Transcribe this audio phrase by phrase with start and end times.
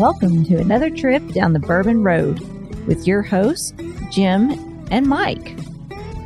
[0.00, 2.40] Welcome to another trip down the Bourbon Road
[2.86, 3.74] with your hosts,
[4.10, 5.58] Jim and Mike.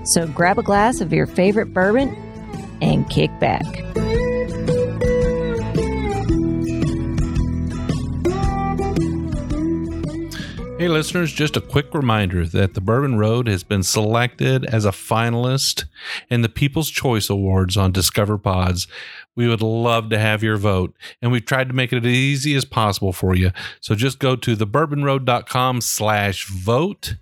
[0.04, 2.14] So grab a glass of your favorite bourbon
[2.80, 3.64] and kick back.
[10.78, 14.90] Hey, listeners, just a quick reminder that the Bourbon Road has been selected as a
[14.90, 15.86] finalist
[16.28, 18.86] in the People's Choice Awards on Discover Pods.
[19.36, 22.54] We would love to have your vote, and we've tried to make it as easy
[22.54, 23.50] as possible for you.
[23.80, 27.16] So just go to thebourbonroad.com slash vote,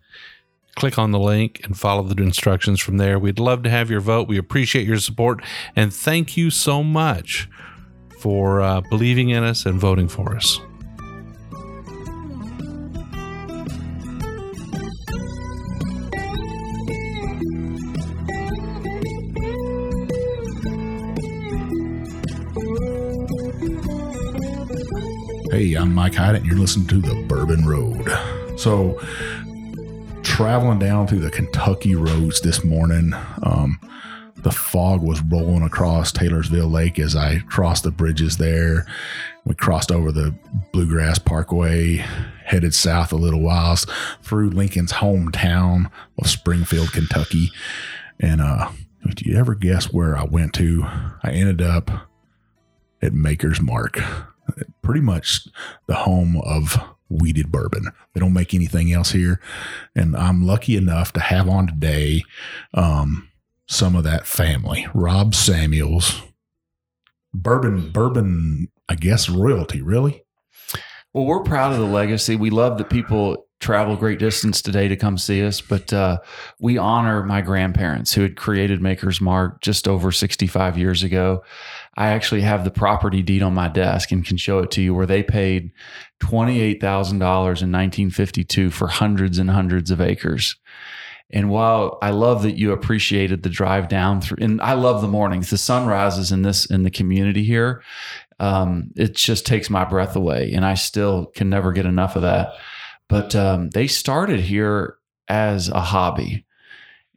[0.75, 3.19] click on the link, and follow the instructions from there.
[3.19, 4.29] We'd love to have your vote.
[4.29, 5.43] We appreciate your support,
[5.75, 7.49] and thank you so much
[8.19, 10.61] for uh, believing in us and voting for us.
[25.53, 28.09] Hey, I'm Mike Hyde, and you're listening to the Bourbon Road.
[28.59, 28.99] So,
[30.23, 33.79] traveling down through the Kentucky roads this morning, um,
[34.39, 38.87] the fog was rolling across Taylorsville Lake as I crossed the bridges there.
[39.45, 40.35] We crossed over the
[40.73, 41.97] Bluegrass Parkway,
[42.47, 43.77] headed south a little while
[44.23, 47.51] through Lincoln's hometown of Springfield, Kentucky.
[48.19, 48.71] And uh,
[49.07, 50.85] do you ever guess where I went to?
[51.23, 51.91] I ended up
[53.03, 53.99] at Maker's Mark
[54.83, 55.49] pretty much
[55.87, 57.89] the home of wheated bourbon.
[58.13, 59.41] They don't make anything else here.
[59.95, 62.25] And I'm lucky enough to have on today
[62.75, 63.29] um,
[63.67, 64.87] some of that family.
[64.95, 66.23] Rob Samuels,
[67.35, 70.25] bourbon, bourbon, I guess, royalty, really.
[71.13, 72.37] Well, we're proud of the legacy.
[72.37, 76.19] We love that people travel great distance today to come see us, but uh,
[76.59, 81.45] we honor my grandparents who had created Maker's Mark just over 65 years ago.
[81.97, 84.95] I actually have the property deed on my desk and can show it to you
[84.95, 85.71] where they paid
[86.21, 90.57] $28,000 in 1952 for hundreds and hundreds of acres.
[91.31, 95.09] And while I love that you appreciated the drive down through, and I love the
[95.09, 97.83] mornings, the sun rises in this in the community here,
[98.41, 102.23] um, it just takes my breath away, and I still can never get enough of
[102.23, 102.53] that.
[103.09, 104.97] But um, they started here
[105.29, 106.45] as a hobby,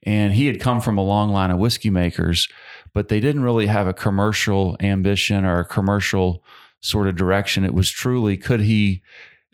[0.03, 2.47] and he had come from a long line of whiskey makers,
[2.93, 6.43] but they didn't really have a commercial ambition or a commercial
[6.81, 7.65] sort of direction.
[7.65, 9.01] It was truly could he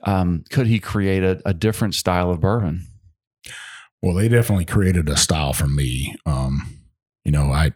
[0.03, 2.88] um, could he create a, a, different style of bourbon?
[4.02, 6.16] Well, they definitely created a style for me.
[6.25, 6.80] Um,
[7.24, 7.72] you know, I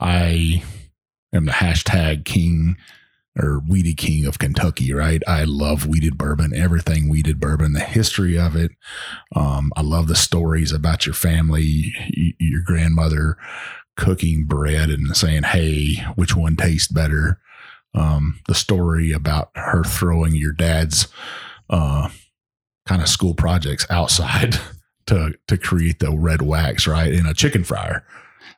[0.00, 0.62] I
[1.32, 2.76] am the hashtag king
[3.38, 5.22] or weedy king of Kentucky, right?
[5.26, 8.72] I love wheated bourbon, everything wheated bourbon, the history of it.
[9.34, 11.94] Um, I love the stories about your family,
[12.38, 13.36] your grandmother
[13.96, 17.40] cooking bread and saying, "Hey, which one tastes better?"
[17.94, 21.08] Um, the story about her throwing your dad's
[21.70, 22.08] uh,
[22.86, 24.56] kind of school projects outside
[25.06, 28.04] to to create the red wax, right, in a chicken fryer.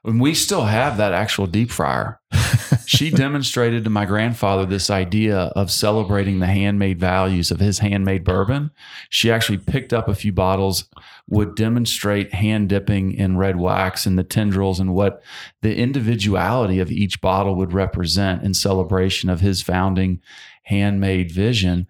[0.02, 2.20] And we still have that actual deep fryer.
[2.86, 8.24] she demonstrated to my grandfather this idea of celebrating the handmade values of his handmade
[8.24, 8.70] bourbon.
[9.10, 10.88] She actually picked up a few bottles,
[11.28, 15.22] would demonstrate hand dipping in red wax and the tendrils and what
[15.60, 20.20] the individuality of each bottle would represent in celebration of his founding
[20.64, 21.86] handmade vision.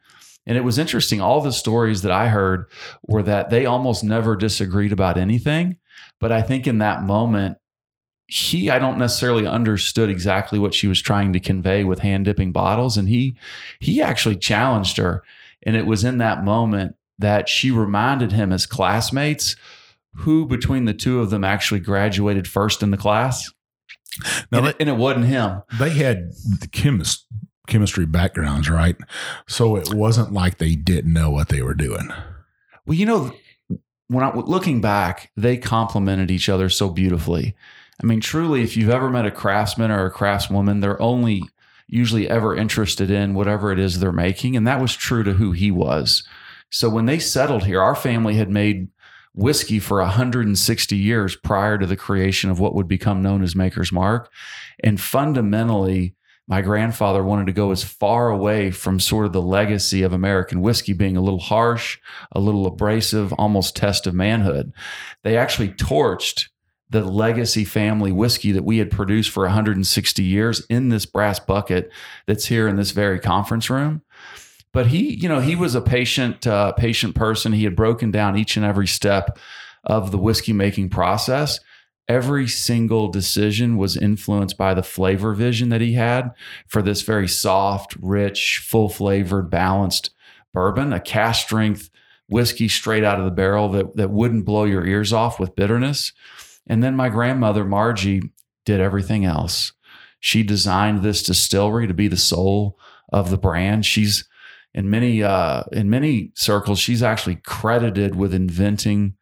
[0.47, 1.21] And it was interesting.
[1.21, 2.67] All the stories that I heard
[3.07, 5.77] were that they almost never disagreed about anything.
[6.19, 7.59] But I think in that moment,
[8.31, 12.53] he I don't necessarily understood exactly what she was trying to convey with hand dipping
[12.53, 12.97] bottles.
[12.97, 13.37] And he
[13.81, 15.25] he actually challenged her.
[15.65, 19.57] And it was in that moment that she reminded him as classmates
[20.15, 23.53] who between the two of them actually graduated first in the class.
[24.53, 25.63] Now and, they, it, and it wasn't him.
[25.79, 27.27] they had the chemist
[27.67, 28.97] chemistry backgrounds right?
[29.49, 32.13] So it wasn't like they didn't know what they were doing.
[32.87, 33.33] Well you know
[34.07, 37.57] when I looking back they complemented each other so beautifully
[38.03, 41.43] I mean, truly, if you've ever met a craftsman or a craftswoman, they're only
[41.87, 44.57] usually ever interested in whatever it is they're making.
[44.57, 46.27] And that was true to who he was.
[46.71, 48.89] So when they settled here, our family had made
[49.35, 53.93] whiskey for 160 years prior to the creation of what would become known as Maker's
[53.93, 54.31] Mark.
[54.83, 56.15] And fundamentally,
[56.47, 60.61] my grandfather wanted to go as far away from sort of the legacy of American
[60.61, 61.99] whiskey being a little harsh,
[62.33, 64.73] a little abrasive, almost test of manhood.
[65.23, 66.49] They actually torched
[66.91, 71.91] the legacy family whiskey that we had produced for 160 years in this brass bucket
[72.27, 74.03] that's here in this very conference room.
[74.73, 77.53] But he, you know, he was a patient, uh, patient person.
[77.53, 79.39] He had broken down each and every step
[79.85, 81.59] of the whiskey making process.
[82.09, 86.33] Every single decision was influenced by the flavor vision that he had
[86.67, 90.11] for this very soft, rich, full flavored, balanced
[90.53, 91.89] bourbon, a cask strength
[92.29, 96.13] whiskey straight out of the barrel that, that wouldn't blow your ears off with bitterness.
[96.71, 98.23] And then my grandmother, Margie,
[98.65, 99.73] did everything else.
[100.21, 102.79] She designed this distillery to be the soul
[103.13, 103.85] of the brand.
[103.85, 104.25] She's
[104.73, 109.15] in many uh, in many circles, she's actually credited with inventing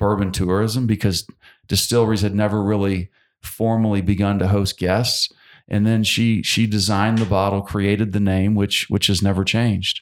[0.00, 1.28] bourbon tourism because
[1.68, 3.10] distilleries had never really
[3.40, 5.32] formally begun to host guests.
[5.68, 10.00] And then she she designed the bottle, created the name, which which has never changed.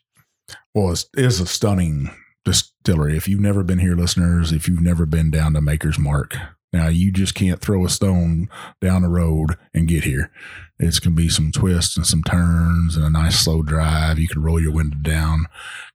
[0.75, 2.11] Well, it is a stunning
[2.47, 3.15] distillery.
[3.15, 6.35] If you've never been here, listeners, if you've never been down to Maker's Mark,
[6.75, 8.49] now you just can't throw a stone
[8.81, 10.33] down the road and get here.
[10.81, 14.19] It's gonna be some twists and some turns and a nice slow drive.
[14.19, 15.47] You can roll your window down,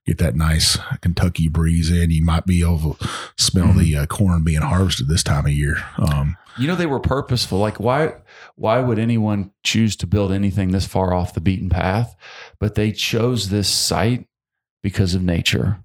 [0.06, 2.10] get that nice Kentucky breeze in.
[2.10, 3.78] You might be able to smell mm-hmm.
[3.78, 5.76] the uh, corn being harvested this time of year.
[5.98, 7.58] Um, you know, they were purposeful.
[7.58, 8.14] Like, why?
[8.56, 12.16] Why would anyone choose to build anything this far off the beaten path?
[12.58, 14.26] But they chose this site
[14.82, 15.84] because of nature.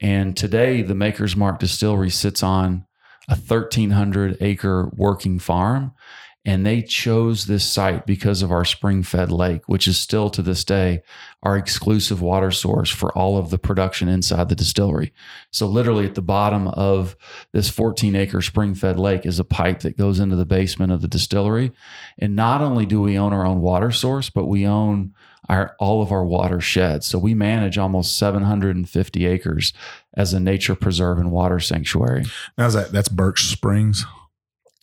[0.00, 2.86] And today, the Maker's Mark Distillery sits on
[3.28, 5.92] a 1,300 acre working farm.
[6.44, 10.42] And they chose this site because of our spring fed lake, which is still to
[10.42, 11.02] this day
[11.44, 15.12] our exclusive water source for all of the production inside the distillery.
[15.52, 17.16] So, literally, at the bottom of
[17.52, 21.00] this 14 acre spring fed lake is a pipe that goes into the basement of
[21.00, 21.70] the distillery.
[22.18, 25.14] And not only do we own our own water source, but we own
[25.48, 27.06] our all of our watersheds.
[27.06, 29.72] So we manage almost 750 acres
[30.14, 32.24] as a nature preserve and water sanctuary.
[32.58, 34.04] Now is that that's Birch Springs?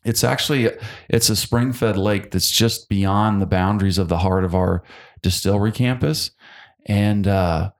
[0.06, 0.72] It's actually
[1.10, 4.84] it's a spring fed lake that's just beyond the boundaries of the heart of our
[5.22, 6.32] distillery campus,
[6.86, 7.72] and uh,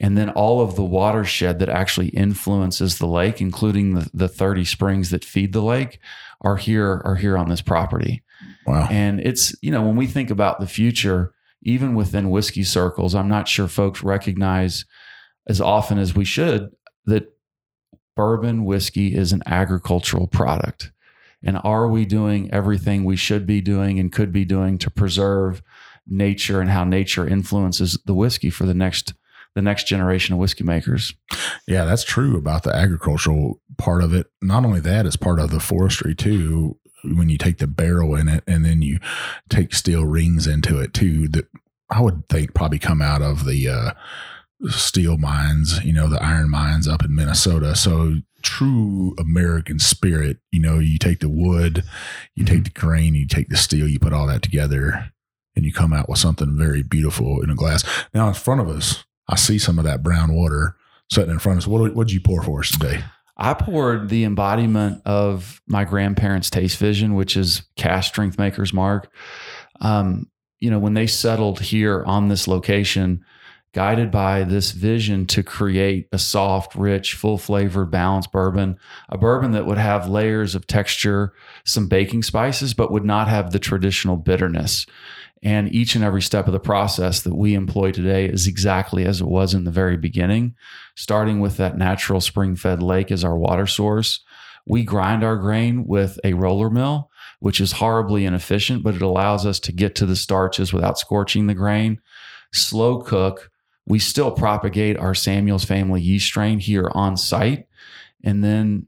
[0.00, 4.64] and then all of the watershed that actually influences the lake, including the, the 30
[4.64, 5.98] springs that feed the lake,
[6.40, 8.22] are here are here on this property.
[8.66, 8.88] Wow!
[8.90, 11.32] And it's you know when we think about the future,
[11.62, 14.84] even within whiskey circles, I'm not sure folks recognize
[15.46, 16.70] as often as we should
[17.08, 17.34] that
[18.16, 20.92] bourbon whiskey is an agricultural product.
[21.42, 25.62] And are we doing everything we should be doing and could be doing to preserve
[26.06, 29.14] nature and how nature influences the whiskey for the next
[29.54, 31.14] the next generation of whiskey makers?
[31.66, 34.26] Yeah, that's true about the agricultural part of it.
[34.42, 36.78] Not only that, it's part of the forestry too.
[37.04, 38.98] When you take the barrel in it and then you
[39.48, 41.46] take steel rings into it too, that
[41.90, 43.92] I would think probably come out of the uh,
[44.66, 47.76] steel mines, you know, the iron mines up in Minnesota.
[47.76, 51.84] So true American spirit, you know, you take the wood,
[52.34, 52.54] you mm-hmm.
[52.54, 55.12] take the grain, you take the steel, you put all that together
[55.56, 57.84] and you come out with something very beautiful in a glass.
[58.14, 60.76] Now in front of us, I see some of that brown water
[61.10, 61.94] sitting in front of us.
[61.94, 63.02] What did you pour for us today?
[63.36, 69.12] I poured the embodiment of my grandparents' taste vision, which is cask strength maker's mark.
[69.80, 70.28] Um,
[70.58, 73.24] you know, when they settled here on this location,
[73.72, 78.78] guided by this vision to create a soft, rich, full flavored, balanced bourbon,
[79.08, 81.34] a bourbon that would have layers of texture,
[81.64, 84.86] some baking spices, but would not have the traditional bitterness.
[85.42, 89.20] And each and every step of the process that we employ today is exactly as
[89.20, 90.56] it was in the very beginning,
[90.96, 94.20] starting with that natural spring fed lake as our water source.
[94.66, 99.46] We grind our grain with a roller mill, which is horribly inefficient, but it allows
[99.46, 102.00] us to get to the starches without scorching the grain.
[102.52, 103.50] Slow cook
[103.88, 107.66] we still propagate our Samuel's family yeast strain here on site.
[108.22, 108.86] And then,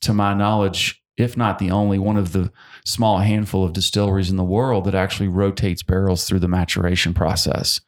[0.00, 2.50] to my knowledge, if not the only one of the
[2.84, 7.80] small handful of distilleries in the world that actually rotates barrels through the maturation process.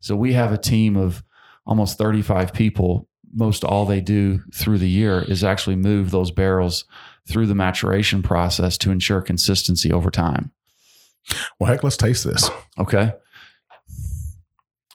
[0.00, 1.22] So we have a team of
[1.66, 3.06] almost 35 people.
[3.32, 6.84] Most all they do through the year is actually move those barrels
[7.28, 10.50] through the maturation process to ensure consistency over time.
[11.60, 12.50] Well, heck, let's taste this.
[12.78, 13.12] Okay.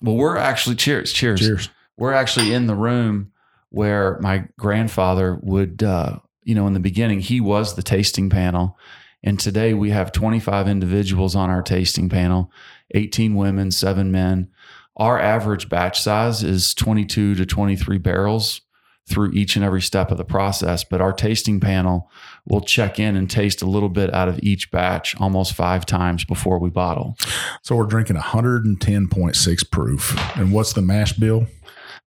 [0.03, 1.69] Well, we're actually cheers, cheers, cheers.
[1.97, 3.31] We're actually in the room
[3.69, 8.77] where my grandfather would, uh, you know, in the beginning, he was the tasting panel.
[9.23, 12.51] And today we have 25 individuals on our tasting panel
[12.93, 14.49] 18 women, seven men.
[14.97, 18.61] Our average batch size is 22 to 23 barrels
[19.07, 20.83] through each and every step of the process.
[20.83, 22.11] But our tasting panel
[22.45, 26.25] will check in and taste a little bit out of each batch almost five times
[26.25, 27.15] before we bottle.
[27.63, 30.37] So we're drinking 110.6 proof.
[30.37, 31.47] And what's the mash bill?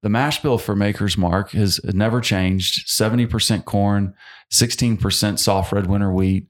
[0.03, 4.15] The mash bill for Maker's Mark has never changed 70% corn,
[4.53, 6.49] 16% soft red winter wheat,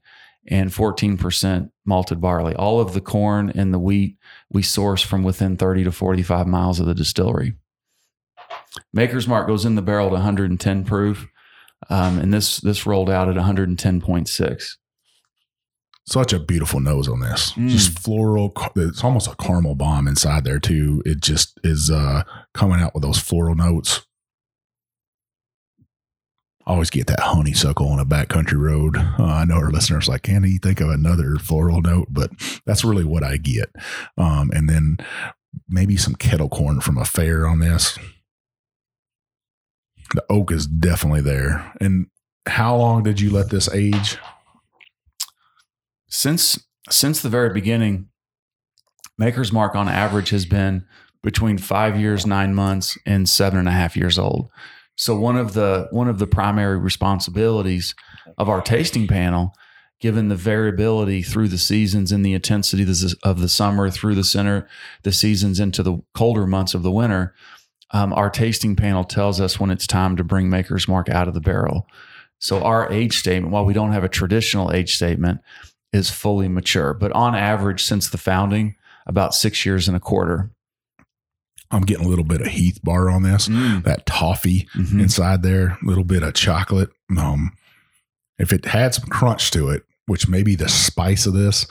[0.49, 2.55] and 14% malted barley.
[2.55, 4.17] All of the corn and the wheat
[4.49, 7.53] we source from within 30 to 45 miles of the distillery.
[8.93, 11.27] Maker's Mark goes in the barrel at 110 proof,
[11.89, 14.77] um, and this this rolled out at 110.6.
[16.05, 17.51] Such a beautiful nose on this.
[17.53, 17.67] Mm.
[17.69, 18.53] Just floral.
[18.77, 21.01] It's almost a caramel bomb inside there too.
[21.05, 24.05] It just is uh, coming out with those floral notes.
[26.65, 28.95] always get that honeysuckle on a backcountry road.
[28.97, 32.07] Uh, I know our listeners like, can he think of another floral note?
[32.09, 32.31] But
[32.65, 33.69] that's really what I get.
[34.17, 34.97] Um, and then
[35.67, 37.97] maybe some kettle corn from a fair on this.
[40.13, 41.73] The oak is definitely there.
[41.81, 42.07] And
[42.47, 44.17] how long did you let this age?
[46.09, 46.59] Since
[46.89, 48.07] since the very beginning,
[49.17, 50.85] Maker's Mark on average has been
[51.21, 54.49] between five years, nine months, and seven and a half years old.
[54.95, 57.93] So one of the one of the primary responsibilities
[58.37, 59.51] of our tasting panel,
[59.99, 62.83] given the variability through the seasons and the intensity
[63.23, 64.67] of the summer through the center,
[65.03, 67.35] the seasons into the colder months of the winter,
[67.91, 71.33] um, our tasting panel tells us when it's time to bring Maker's Mark out of
[71.33, 71.87] the barrel.
[72.39, 75.41] So our age statement, while we don't have a traditional age statement,
[75.93, 76.93] is fully mature.
[76.93, 78.75] But on average, since the founding,
[79.07, 80.51] about six years and a quarter.
[81.71, 83.83] I'm getting a little bit of Heath bar on this, mm.
[83.83, 84.99] that toffee mm-hmm.
[84.99, 86.89] inside there, a little bit of chocolate.
[87.17, 87.53] Um,
[88.37, 91.65] if it had some crunch to it, which maybe the spice of this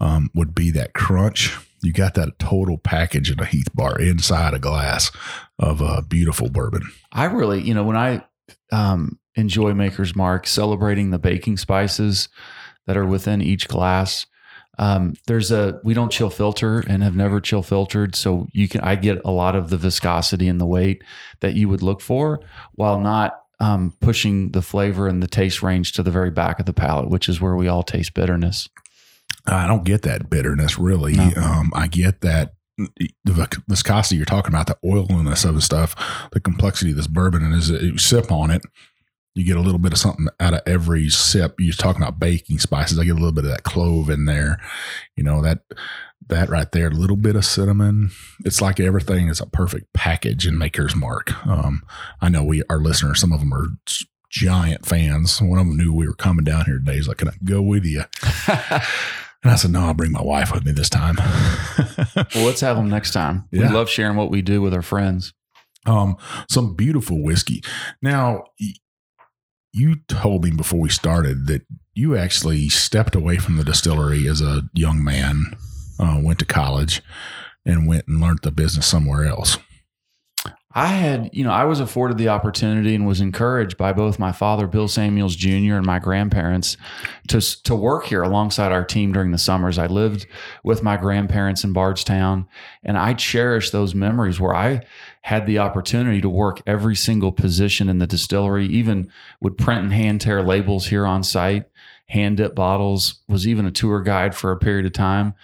[0.00, 4.54] um, would be that crunch, you got that total package in a Heath bar inside
[4.54, 5.10] a glass
[5.58, 6.82] of a beautiful bourbon.
[7.12, 8.24] I really, you know, when I
[8.72, 12.28] um, enjoy Maker's Mark, celebrating the baking spices
[12.86, 14.26] that are within each glass.
[14.78, 18.80] Um, there's a we don't chill filter and have never chill filtered, so you can
[18.80, 21.02] I get a lot of the viscosity and the weight
[21.40, 22.40] that you would look for,
[22.72, 26.66] while not um, pushing the flavor and the taste range to the very back of
[26.66, 28.68] the palate, which is where we all taste bitterness.
[29.50, 31.14] I don't get that bitterness really.
[31.14, 31.30] No.
[31.36, 32.54] Um, I get that
[33.24, 35.94] the viscosity you're talking about, the oiliness of the stuff,
[36.32, 38.62] the complexity of this bourbon, and as you sip on it,
[39.34, 41.54] you get a little bit of something out of every sip.
[41.58, 42.98] You're talking about baking spices.
[42.98, 44.58] I get a little bit of that clove in there.
[45.16, 45.60] You know, that
[46.28, 48.10] that right there, a little bit of cinnamon.
[48.44, 51.46] It's like everything is a perfect package in Maker's Mark.
[51.46, 51.82] Um,
[52.20, 53.68] I know we our listeners, some of them are
[54.30, 55.40] giant fans.
[55.40, 56.94] One of them knew we were coming down here today.
[56.94, 58.04] He's like, Can I go with you?
[59.42, 61.16] And I said, no, I'll bring my wife with me this time.
[62.34, 63.48] well, let's have them next time.
[63.50, 63.68] Yeah.
[63.68, 65.32] We love sharing what we do with our friends.
[65.86, 66.16] Um,
[66.48, 67.62] some beautiful whiskey.
[68.02, 68.44] Now,
[69.72, 71.62] you told me before we started that
[71.94, 75.56] you actually stepped away from the distillery as a young man,
[75.98, 77.02] uh, went to college,
[77.64, 79.56] and went and learned the business somewhere else.
[80.72, 84.30] I had, you know, I was afforded the opportunity and was encouraged by both my
[84.30, 86.76] father, Bill Samuels Jr., and my grandparents
[87.26, 89.78] to, to work here alongside our team during the summers.
[89.78, 90.28] I lived
[90.62, 92.46] with my grandparents in Bardstown,
[92.84, 94.82] and I cherish those memories where I
[95.22, 99.10] had the opportunity to work every single position in the distillery, even
[99.40, 101.64] would print and hand tear labels here on site,
[102.06, 105.34] hand dip bottles, was even a tour guide for a period of time.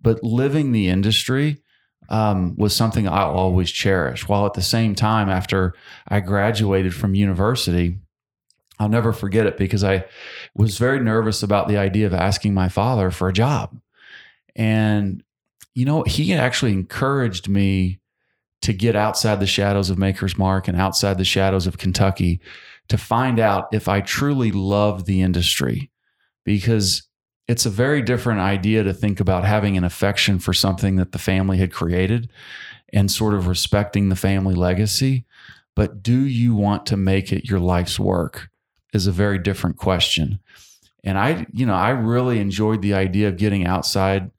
[0.00, 1.60] But living the industry,
[2.08, 4.28] um, was something I always cherished.
[4.28, 5.74] While at the same time, after
[6.08, 7.98] I graduated from university,
[8.78, 10.04] I'll never forget it because I
[10.54, 13.80] was very nervous about the idea of asking my father for a job.
[14.54, 15.22] And,
[15.74, 18.00] you know, he actually encouraged me
[18.62, 22.40] to get outside the shadows of Maker's Mark and outside the shadows of Kentucky
[22.88, 25.90] to find out if I truly love the industry.
[26.44, 27.08] Because
[27.48, 31.18] it's a very different idea to think about having an affection for something that the
[31.18, 32.30] family had created
[32.92, 35.24] and sort of respecting the family legacy.
[35.74, 38.48] But do you want to make it your life's work?
[38.92, 40.40] Is a very different question.
[41.04, 44.30] And I, you know, I really enjoyed the idea of getting outside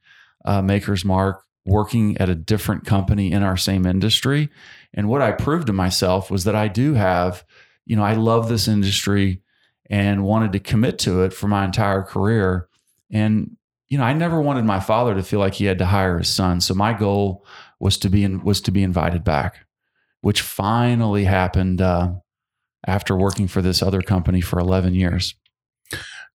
[0.46, 4.50] uh, Maker's Mark, working at a different company in our same industry.
[4.94, 7.46] And what I proved to myself was that I do have,
[7.86, 9.42] you know, I love this industry
[9.90, 12.68] and wanted to commit to it for my entire career
[13.12, 13.58] and
[13.90, 16.28] you know, I never wanted my father to feel like he had to hire his
[16.28, 16.60] son.
[16.60, 17.46] So my goal
[17.80, 19.66] was to be in, was to be invited back,
[20.22, 22.12] which finally happened uh,
[22.86, 25.36] after working for this other company for 11 years.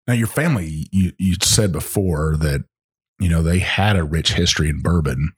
[0.07, 2.65] Now, your family, you you said before that
[3.19, 5.33] you know they had a rich history in bourbon,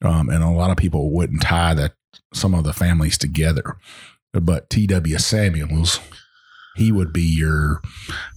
[0.00, 1.94] um, and a lot of people wouldn't tie that
[2.32, 3.76] some of the families together.
[4.32, 5.18] But T.W.
[5.18, 5.98] Samuels
[6.76, 7.82] he would be your,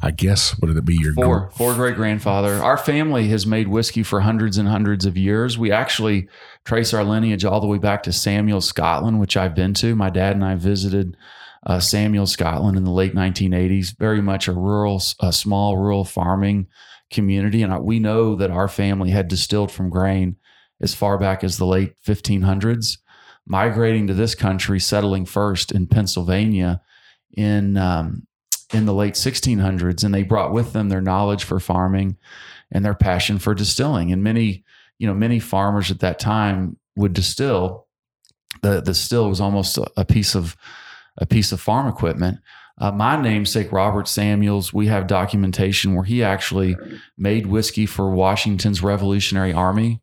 [0.02, 2.56] I guess, would it be your four four great grandfather?
[2.56, 5.58] Our family has made whiskey for hundreds and hundreds of years.
[5.58, 6.28] We actually
[6.66, 9.96] trace our lineage all the way back to Samuel, Scotland, which I've been to.
[9.96, 11.16] My dad and I visited
[11.66, 13.98] uh, Samuel, Scotland, in the late 1980s.
[13.98, 16.68] Very much a rural, a small rural farming
[17.12, 20.36] community, and we know that our family had distilled from grain
[20.82, 22.98] as far back as the late 1500s.
[23.48, 26.82] Migrating to this country, settling first in Pennsylvania
[27.36, 28.25] in um,
[28.74, 32.18] in the late 1600s, and they brought with them their knowledge for farming
[32.72, 34.12] and their passion for distilling.
[34.12, 34.64] And many,
[34.98, 37.88] you know, many farmers at that time would distill.
[38.62, 40.56] The the still was almost a, piece of
[41.18, 42.40] a piece of farm equipment.
[42.78, 46.76] Uh, my namesake, Robert Samuels, we have documentation where he actually
[47.18, 50.02] made whiskey for Washington's Revolutionary Army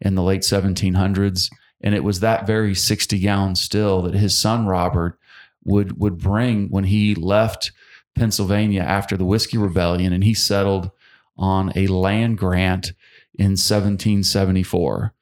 [0.00, 1.50] in the late 1700s.
[1.80, 5.18] And it was that very 60 gallon still that his son, Robert,
[5.64, 7.72] would, would bring when he left
[8.14, 10.12] Pennsylvania after the Whiskey Rebellion.
[10.12, 10.90] And he settled
[11.36, 12.92] on a land grant
[13.34, 15.14] in 1774.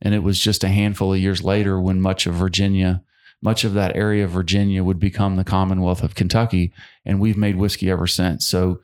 [0.00, 3.02] And it was just a handful of years later when much of Virginia
[3.40, 6.72] much of that area of Virginia would become the Commonwealth of Kentucky,
[7.04, 8.46] and we've made whiskey ever since.
[8.46, 8.80] So,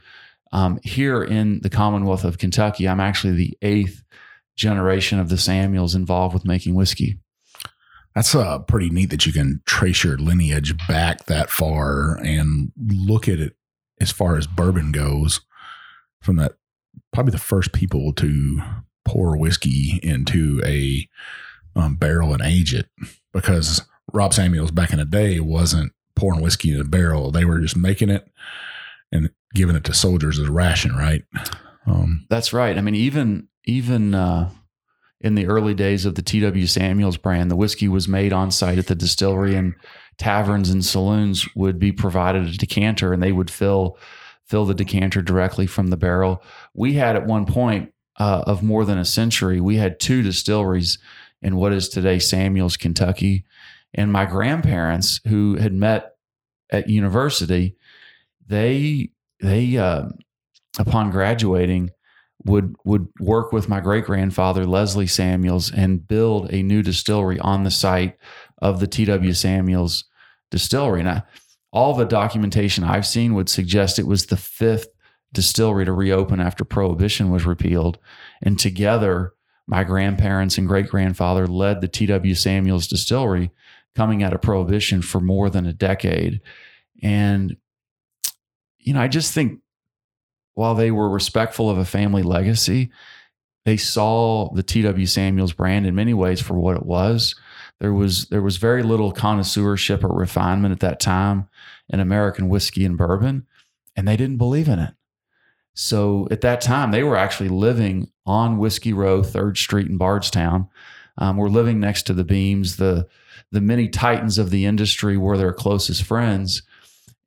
[0.52, 4.04] um, here in the Commonwealth of Kentucky, I'm actually the eighth
[4.54, 7.18] generation of the Samuels involved with making whiskey.
[8.14, 13.28] That's uh, pretty neat that you can trace your lineage back that far and look
[13.28, 13.56] at it
[14.00, 15.40] as far as bourbon goes
[16.20, 16.52] from that
[17.12, 18.60] probably the first people to
[19.04, 21.08] pour whiskey into a
[21.76, 22.88] um, barrel and age it
[23.32, 27.30] because Rob Samuels back in the day wasn't pouring whiskey in a barrel.
[27.30, 28.28] They were just making it
[29.10, 31.24] and giving it to soldiers as a ration, right?
[31.86, 32.76] Um, That's right.
[32.76, 34.50] I mean, even even uh,
[35.24, 36.66] in the early days of the T.W.
[36.66, 39.74] Samuels brand, the whiskey was made on site at the distillery, and
[40.18, 43.98] taverns and saloons would be provided a decanter, and they would fill
[44.44, 46.42] fill the decanter directly from the barrel.
[46.74, 50.98] We had at one point uh, of more than a century, we had two distilleries
[51.40, 53.46] in what is today Samuels, Kentucky.
[53.94, 56.16] And my grandparents, who had met
[56.70, 57.76] at university,
[58.46, 59.08] they
[59.40, 60.08] they uh,
[60.78, 61.92] upon graduating
[62.44, 67.64] would would work with my great grandfather Leslie Samuels and build a new distillery on
[67.64, 68.16] the site
[68.58, 69.32] of the T.W.
[69.32, 70.04] Samuels
[70.50, 71.02] distillery.
[71.02, 71.24] Now,
[71.72, 74.88] all the documentation I've seen would suggest it was the fifth
[75.32, 77.98] distillery to reopen after prohibition was repealed,
[78.42, 79.32] and together
[79.66, 82.34] my grandparents and great grandfather led the T.W.
[82.34, 83.50] Samuels distillery
[83.94, 86.40] coming out of prohibition for more than a decade.
[87.02, 87.56] And,
[88.78, 89.60] you know, I just think
[90.54, 92.90] while they were respectful of a family legacy,
[93.64, 97.34] they saw the TW Samuels brand in many ways for what it was.
[97.80, 101.48] There was there was very little connoisseurship or refinement at that time
[101.88, 103.46] in American whiskey and bourbon,
[103.96, 104.94] and they didn't believe in it.
[105.74, 110.68] So at that time, they were actually living on Whiskey Row, Third Street in Bardstown.
[111.18, 112.76] Um, we're living next to the Beams.
[112.76, 113.08] The
[113.50, 116.62] the many titans of the industry were their closest friends.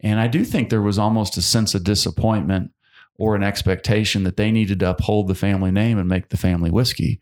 [0.02, 2.72] And I do think there was almost a sense of disappointment
[3.17, 6.69] or an expectation that they needed to uphold the family name and make the family
[6.69, 7.19] whiskey.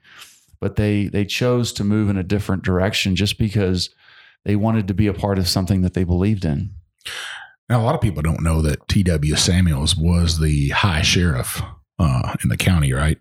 [0.59, 3.89] But they they chose to move in a different direction just because
[4.43, 6.71] they wanted to be a part of something that they believed in.
[7.67, 9.35] Now, a lot of people don't know that T.W.
[9.35, 11.61] Samuels was the high sheriff
[11.97, 13.17] uh, in the county, right?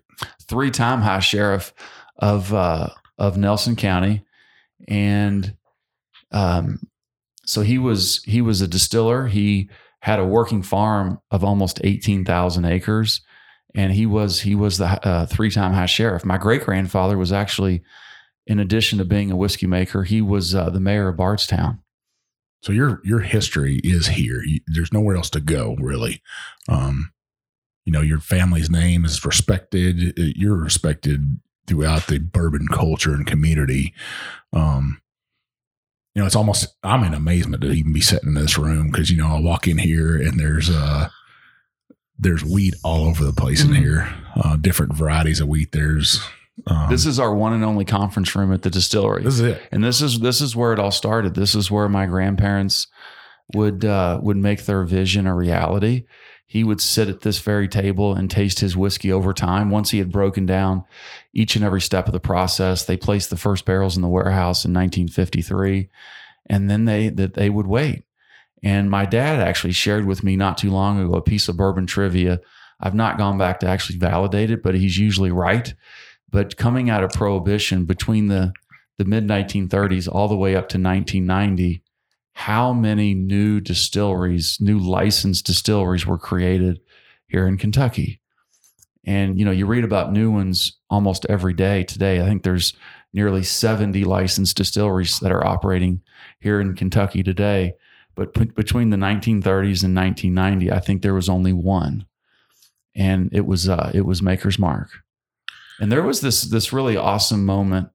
[0.47, 1.73] Three time high sheriff
[2.17, 4.23] of uh, of Nelson County,
[4.87, 5.55] and
[6.31, 6.79] um,
[7.45, 9.27] so he was he was a distiller.
[9.27, 9.69] He
[10.05, 13.21] had a working farm of almost eighteen thousand acres,
[13.73, 16.23] and he was he was the uh, three time high sheriff.
[16.23, 17.81] My great grandfather was actually,
[18.45, 21.79] in addition to being a whiskey maker, he was uh, the mayor of Bardstown.
[22.61, 24.43] So your your history is here.
[24.43, 26.21] You, there's nowhere else to go, really.
[26.69, 27.11] Um,
[27.83, 30.13] you know, your family's name is respected.
[30.17, 33.91] You're respected throughout the bourbon culture and community.
[34.53, 35.01] Um,
[36.15, 39.11] you know, it's almost I'm in amazement to even be sitting in this room because
[39.11, 41.09] you know I walk in here and there's uh
[42.17, 43.75] there's wheat all over the place mm-hmm.
[43.75, 45.73] in here, uh, different varieties of wheat.
[45.73, 46.25] There's
[46.67, 49.23] um, this is our one and only conference room at the distillery.
[49.23, 51.35] This is it, and this is this is where it all started.
[51.35, 52.87] This is where my grandparents
[53.53, 56.05] would uh, would make their vision a reality
[56.45, 59.71] he would sit at this very table and taste his whiskey over time.
[59.71, 60.83] Once he had broken down
[61.33, 64.63] each and every step of the process, they placed the first barrels in the warehouse
[64.63, 65.89] in 1953,
[66.47, 68.03] and then they that they would wait.
[68.63, 71.87] And my dad actually shared with me not too long ago a piece of bourbon
[71.87, 72.39] trivia.
[72.79, 75.73] I've not gone back to actually validate it, but he's usually right.
[76.29, 78.53] But coming out of prohibition between the
[78.97, 81.81] the mid 1930s all the way up to 1990
[82.35, 86.81] how many new distilleries, new licensed distilleries were created
[87.27, 88.19] here in Kentucky.
[89.05, 92.21] And you know, you read about new ones almost every day today.
[92.21, 92.73] I think there's
[93.13, 96.01] nearly 70 licensed distilleries that are operating
[96.41, 97.73] here in Kentucky today.
[98.15, 102.05] But p- between the 1930s and 1990, I think there was only one,
[102.93, 104.89] and it was uh, it was Maker's Mark.
[105.79, 107.89] And there was this this really awesome moment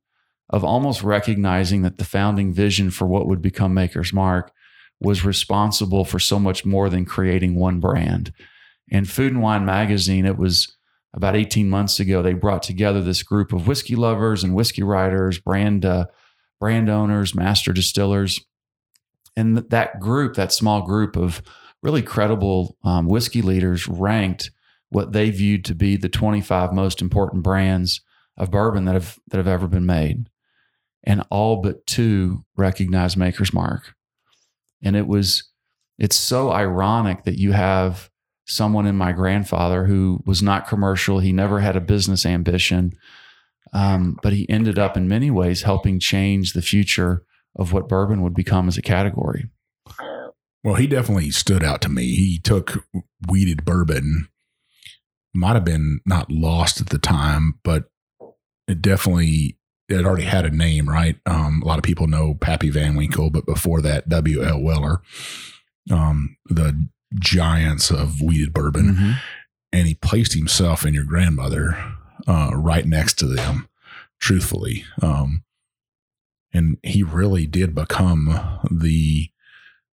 [0.51, 4.53] of almost recognizing that the founding vision for what would become Maker's Mark
[5.01, 8.33] was responsible for so much more than creating one brand.
[8.89, 10.77] In Food and Wine Magazine, it was
[11.15, 15.39] about 18 months ago, they brought together this group of whiskey lovers and whiskey writers,
[15.39, 16.07] brand uh,
[16.61, 18.41] brand owners, master distillers.
[19.37, 21.43] And that group, that small group of
[21.83, 24.51] really credible um, whiskey leaders ranked
[24.91, 28.03] what they viewed to be the 25 most important brands
[28.37, 30.29] of bourbon that have that have ever been made,
[31.05, 33.95] and all but two recognized Maker's Mark.
[34.83, 35.51] And it was
[35.99, 38.11] it's so ironic that you have
[38.47, 41.21] someone in my grandfather who was not commercial.
[41.21, 42.95] He never had a business ambition,
[43.73, 48.23] um, but he ended up in many ways helping change the future of what bourbon
[48.23, 49.51] would become as a category.
[50.65, 52.15] Well, he definitely stood out to me.
[52.15, 52.85] He took
[53.29, 54.29] wheated bourbon,
[55.35, 57.85] might have been not lost at the time, but
[58.67, 59.59] it definitely
[59.91, 61.17] it already had a name, right?
[61.27, 64.43] Um, a lot of people know Pappy Van Winkle, but before that, W.
[64.43, 64.61] L.
[64.61, 65.03] Weller,
[65.91, 66.87] um, the
[67.19, 69.19] giants of wheated bourbon, Mhm.
[69.73, 71.77] and he placed himself and your grandmother
[72.27, 73.67] uh, right next to them.
[74.21, 75.43] Truthfully, um,
[76.53, 79.31] and he really did become the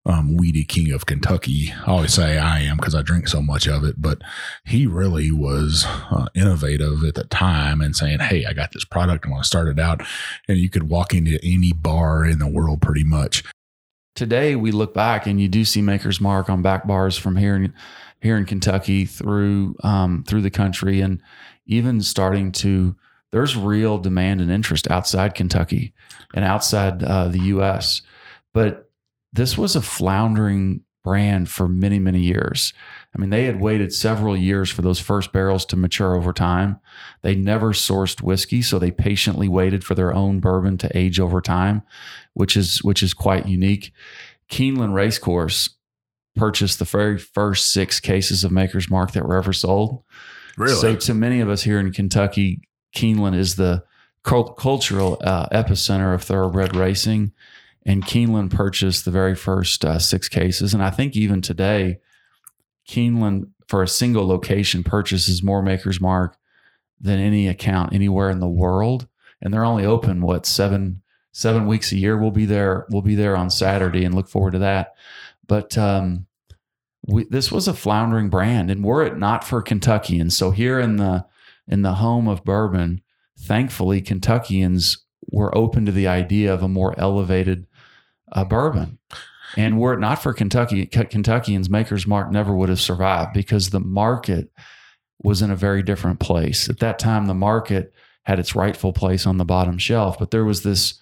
[0.07, 1.73] um, weedy king of Kentucky.
[1.85, 4.23] I always say I am because I drink so much of it, but
[4.65, 9.27] he really was uh, innovative at the time and saying, Hey, I got this product.
[9.27, 10.03] I want to start it out.
[10.49, 13.43] And you could walk into any bar in the world pretty much.
[14.15, 17.57] Today we look back and you do see Maker's Mark on back bars from here
[17.57, 17.75] in
[18.23, 21.21] here in Kentucky through um, through the country and
[21.67, 22.97] even starting to
[23.33, 25.93] there's real demand and interest outside Kentucky
[26.33, 28.01] and outside uh, the U.S.
[28.55, 28.86] But
[29.37, 32.73] this was a floundering brand for many many years.
[33.15, 36.81] I mean, they had waited several years for those first barrels to mature over time.
[37.23, 41.41] They never sourced whiskey, so they patiently waited for their own bourbon to age over
[41.41, 41.83] time,
[42.35, 43.93] which is which is quite unique.
[44.51, 45.71] Keeneland Racecourse
[46.35, 50.03] purchased the very first six cases of Maker's Mark that were ever sold.
[50.57, 50.75] Really?
[50.75, 52.61] So to many of us here in Kentucky,
[52.95, 53.85] Keeneland is the
[54.23, 57.33] cult- cultural uh, epicenter of thoroughbred racing.
[57.87, 60.75] And Keeneland purchased the very first uh, six cases.
[60.75, 62.01] And I think even today,
[62.87, 66.37] Keeneland, for a single location, purchases more Maker's Mark
[67.01, 69.07] than any account anywhere in the world.
[69.41, 71.03] And they're only open, what, seven
[71.37, 72.17] seven weeks a year.
[72.17, 72.87] We'll be there.
[72.91, 74.95] We'll be there on Saturday and look forward to that.
[75.47, 76.27] But um,
[77.07, 80.97] we, this was a floundering brand, and were it not for Kentuckians, so here in
[80.97, 81.27] the
[81.69, 83.03] in the home of bourbon,
[83.39, 87.67] thankfully Kentuckians were open to the idea of a more elevated
[88.33, 88.99] uh, bourbon.
[89.57, 93.81] And were it not for Kentucky Kentuckians, Maker's Mark never would have survived because the
[93.81, 94.51] market
[95.23, 96.69] was in a very different place.
[96.69, 97.93] At that time, the market
[98.25, 100.99] had its rightful place on the bottom shelf, but there was this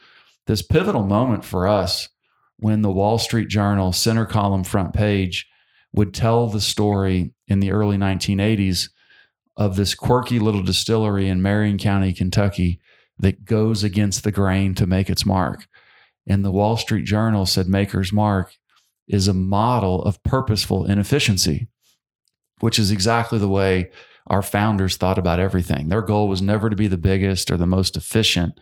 [0.47, 2.11] this pivotal moment for us
[2.59, 5.49] when the Wall Street Journal center column front page
[5.95, 8.91] would tell the story in the early 1980s
[9.57, 12.81] of this quirky little distillery in Marion County, Kentucky
[13.19, 15.67] that goes against the grain to make its mark.
[16.27, 18.55] And the Wall Street Journal said Maker's Mark
[19.07, 21.69] is a model of purposeful inefficiency,
[22.61, 23.91] which is exactly the way
[24.27, 25.89] our founders thought about everything.
[25.89, 28.59] Their goal was never to be the biggest or the most efficient.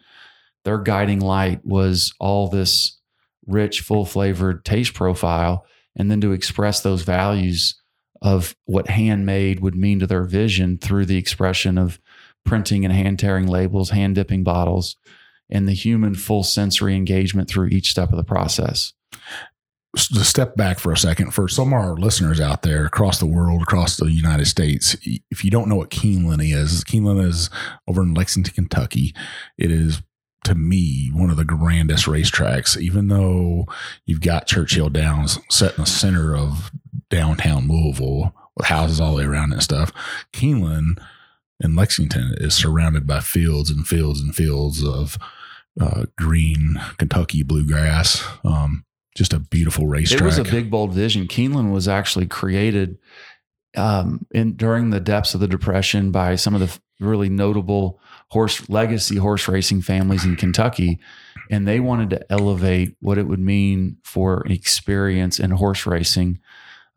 [0.65, 2.99] Their guiding light was all this
[3.47, 5.65] rich, full flavored taste profile,
[5.97, 7.81] and then to express those values
[8.23, 12.01] of what handmade would mean to their vision through the expression of
[12.45, 14.97] printing and hand tearing labels, hand dipping bottles,
[15.53, 18.95] and the human full sensory engagement through each step of the process.
[19.95, 23.27] to step back for a second, for some of our listeners out there across the
[23.27, 24.97] world, across the United States,
[25.31, 27.51] if you don't know what Keeneland is, Keeneland is
[27.87, 29.15] over in Lexington, Kentucky.
[29.59, 30.03] It is,
[30.45, 33.67] to me, one of the grandest racetracks, even though
[34.07, 36.73] you've got Churchill Downs set in the center of
[37.11, 39.93] downtown Louisville with houses all the way around and stuff.
[40.33, 40.99] Keeneland
[41.61, 45.19] in Lexington is surrounded by fields and fields and fields of
[45.81, 48.25] uh, green Kentucky bluegrass.
[48.45, 50.23] Um, just a beautiful racetrack.
[50.23, 51.29] It was a big, bold vision.
[51.29, 52.99] Keeneland was actually created
[53.77, 58.69] um, in during the depths of the Depression by some of the really notable horse
[58.71, 60.99] legacy horse racing families in Kentucky,
[61.51, 66.39] and they wanted to elevate what it would mean for experience in horse racing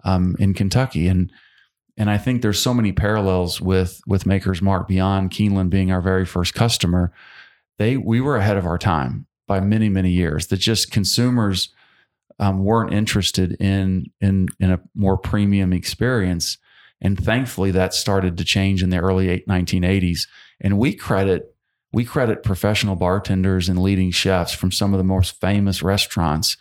[0.05, 1.07] um, in Kentucky.
[1.07, 1.31] And
[1.97, 6.01] and I think there's so many parallels with with Maker's Mark beyond Keeneland being our
[6.01, 7.11] very first customer.
[7.77, 10.47] They we were ahead of our time by many many years.
[10.47, 11.69] That just consumers
[12.39, 16.57] um, weren't interested in in in a more premium experience,
[17.01, 20.27] and thankfully that started to change in the early 1980s.
[20.61, 21.55] And we credit
[21.91, 26.57] we credit professional bartenders and leading chefs from some of the most famous restaurants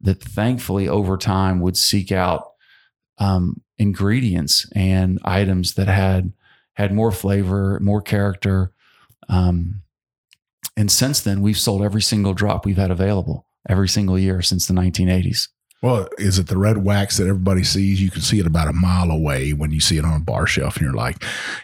[0.00, 2.48] that thankfully over time would seek out
[3.18, 6.32] um, ingredients and items that had
[6.74, 8.72] had more flavor, more character.
[9.28, 9.82] Um,
[10.76, 14.66] and since then, we've sold every single drop we've had available every single year since
[14.66, 15.48] the 1980s.
[15.82, 18.00] Well, is it the red wax that everybody sees?
[18.00, 20.46] You can see it about a mile away when you see it on a bar
[20.46, 21.22] shelf, and you're like,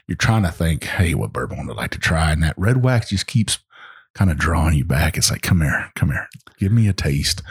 [0.09, 2.33] you're trying to think, hey, what bourbon would I like to try?
[2.33, 3.59] And that red wax just keeps
[4.15, 5.17] kind of drawing you back.
[5.17, 7.43] It's like, come here, come here, give me a taste,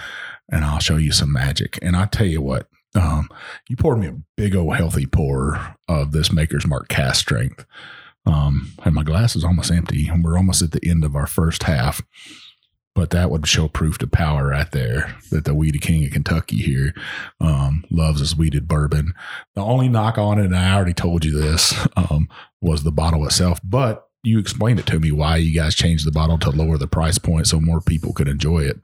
[0.51, 1.79] and I'll show you some magic.
[1.81, 3.29] And I tell you what, um,
[3.69, 7.65] you poured me a big old healthy pour of this Maker's Mark cask strength.
[8.27, 11.27] Um, and my glass is almost empty, and we're almost at the end of our
[11.27, 12.01] first half
[12.97, 16.57] but that would show proof to power right there that the Weedy King of Kentucky
[16.57, 16.95] here
[17.39, 19.13] um, loves his wheated bourbon.
[19.53, 22.27] The only knock on it, and I already told you this, um,
[22.59, 23.59] was the bottle itself.
[23.63, 26.87] But you explained it to me why you guys changed the bottle to lower the
[26.87, 28.79] price point so more people could enjoy it.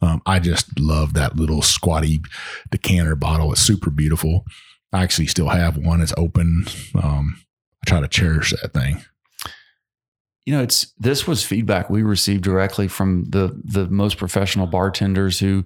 [0.00, 2.22] Um, I just love that little squatty
[2.70, 3.52] decanter bottle.
[3.52, 4.46] It's super beautiful.
[4.94, 6.00] I actually still have one.
[6.00, 6.64] It's open.
[6.94, 7.36] Um,
[7.82, 9.02] I try to cherish that thing.
[10.44, 15.38] You know it's this was feedback we received directly from the the most professional bartenders
[15.38, 15.64] who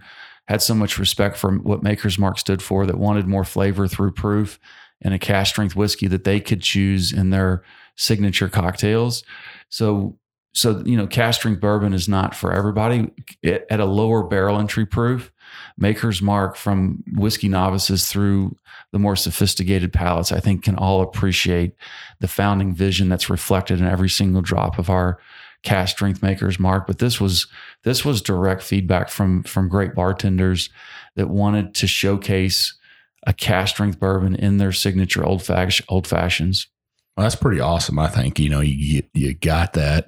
[0.49, 4.13] had so much respect for what maker's mark stood for that wanted more flavor through
[4.13, 4.59] proof
[5.01, 7.63] and a cask strength whiskey that they could choose in their
[7.97, 9.25] signature cocktails.
[9.69, 10.19] So
[10.55, 13.11] so you know cask strength bourbon is not for everybody.
[13.43, 15.33] It, at a lower barrel entry proof
[15.79, 18.57] maker's mark from whiskey novices through
[18.93, 21.75] the more sophisticated palates, I think, can all appreciate
[22.21, 25.19] the founding vision that's reflected in every single drop of our
[25.63, 26.87] cask strength maker's mark.
[26.87, 27.47] But this was
[27.85, 30.71] this was direct feedback from from great bartenders
[31.17, 32.79] that wanted to showcase
[33.27, 36.69] a cask strength bourbon in their signature old fash, old fashions.
[37.17, 37.99] Well, that's pretty awesome.
[37.99, 40.07] I think you know you you got that.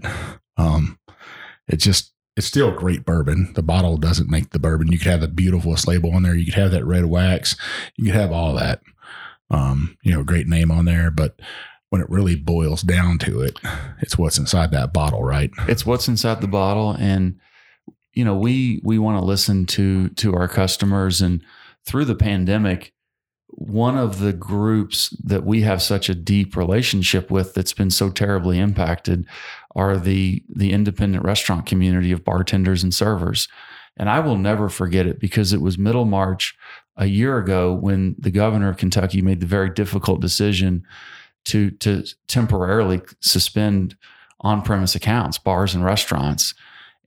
[0.56, 0.98] Um,
[1.66, 3.52] it just it's still great bourbon.
[3.54, 4.92] The bottle doesn't make the bourbon.
[4.92, 6.36] You could have the beautifulest label on there.
[6.36, 7.56] You could have that red wax.
[7.96, 8.80] You could have all that.
[9.50, 11.40] Um, you know, great name on there, but
[11.90, 13.58] when it really boils down to it,
[14.00, 15.50] it's what's inside that bottle, right?
[15.66, 17.40] It's what's inside the bottle, and
[18.12, 21.42] you know, we we want to listen to to our customers, and
[21.86, 22.92] through the pandemic,
[23.58, 28.08] one of the groups that we have such a deep relationship with that's been so
[28.08, 29.26] terribly impacted
[29.74, 33.48] are the the independent restaurant community of bartenders and servers.
[33.96, 36.56] And I will never forget it because it was middle March
[36.96, 40.84] a year ago when the governor of Kentucky made the very difficult decision
[41.46, 43.96] to to temporarily suspend
[44.42, 46.54] on-premise accounts, bars and restaurants.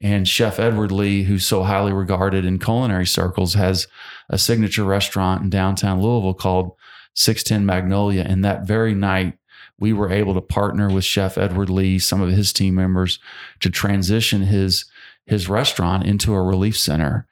[0.02, 3.88] And Chef Edward Lee, who's so highly regarded in culinary circles, has
[4.30, 6.72] a signature restaurant in downtown Louisville called
[7.14, 8.24] 610 Magnolia.
[8.28, 9.38] And that very night,
[9.78, 13.20] we were able to partner with Chef Edward Lee, some of his team members,
[13.60, 14.86] to transition his
[15.26, 17.28] his restaurant into a relief center.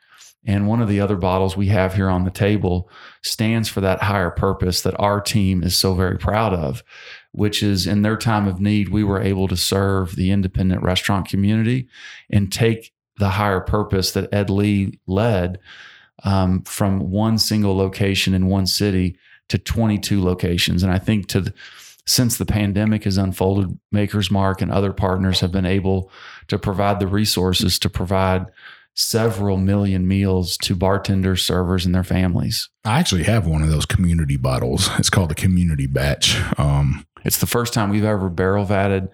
[0.46, 2.90] And one of the other bottles we have here on the table
[3.22, 6.82] stands for that higher purpose that our team is so very proud of,
[7.32, 11.28] which is in their time of need, we were able to serve the independent restaurant
[11.28, 11.88] community
[12.30, 15.60] and take the higher purpose that Ed Lee led
[16.24, 19.18] um, from one single location in one city
[19.50, 20.84] to 22 locations.
[20.84, 21.54] And I think to the,
[22.06, 26.12] since the pandemic has unfolded, Maker's Mark and other partners have been able
[26.48, 28.48] to provide the resources to provide
[28.96, 32.70] several million meals to bartenders, servers, and their families.
[32.84, 34.90] I actually have one of those community bottles.
[34.98, 36.38] It's called the Community Batch.
[36.60, 39.10] Um, it's the first time we've ever barrel vatted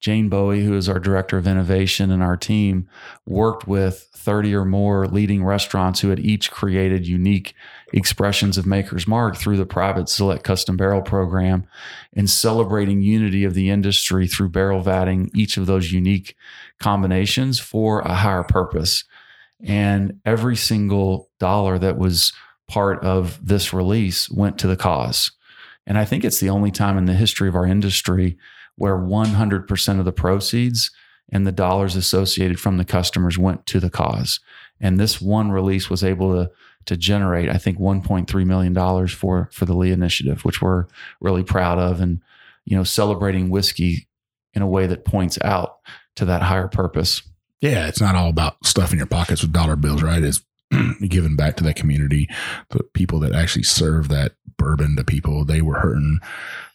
[0.00, 2.88] Jane Bowie, who is our director of innovation and our team,
[3.24, 7.54] worked with 30 or more leading restaurants who had each created unique
[7.92, 11.66] expressions of Maker's Mark through the private select custom barrel program
[12.14, 16.36] and celebrating unity of the industry through barrel vatting each of those unique
[16.78, 19.04] combinations for a higher purpose.
[19.64, 22.32] And every single dollar that was
[22.68, 25.30] part of this release went to the cause.
[25.86, 28.36] And I think it's the only time in the history of our industry
[28.76, 30.90] where 100% of the proceeds
[31.30, 34.40] and the dollars associated from the customers went to the cause.
[34.80, 36.50] And this one release was able to
[36.86, 40.86] to generate, I think, 1.3 million dollars for for the Lee Initiative, which we're
[41.20, 42.20] really proud of, and
[42.64, 44.06] you know, celebrating whiskey
[44.54, 45.78] in a way that points out
[46.16, 47.22] to that higher purpose.
[47.60, 50.22] Yeah, it's not all about stuffing your pockets with dollar bills, right?
[50.22, 50.42] It's
[51.08, 52.28] giving back to that community,
[52.70, 55.44] the people that actually serve that bourbon to people.
[55.44, 56.20] They were hurting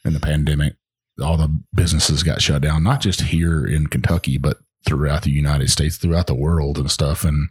[0.05, 0.75] in the pandemic
[1.21, 5.69] all the businesses got shut down, not just here in Kentucky, but throughout the United
[5.69, 7.23] States, throughout the world and stuff.
[7.23, 7.49] And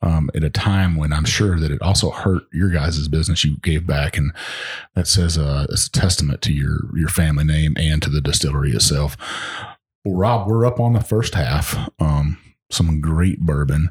[0.00, 3.56] um, at a time when I'm sure that it also hurt your guys' business, you
[3.58, 4.32] gave back, and
[4.94, 8.70] that says uh, it's a testament to your your family name and to the distillery
[8.70, 9.16] itself.
[10.04, 11.76] Well, Rob, we're up on the first half.
[11.98, 12.38] Um,
[12.70, 13.90] some great bourbon.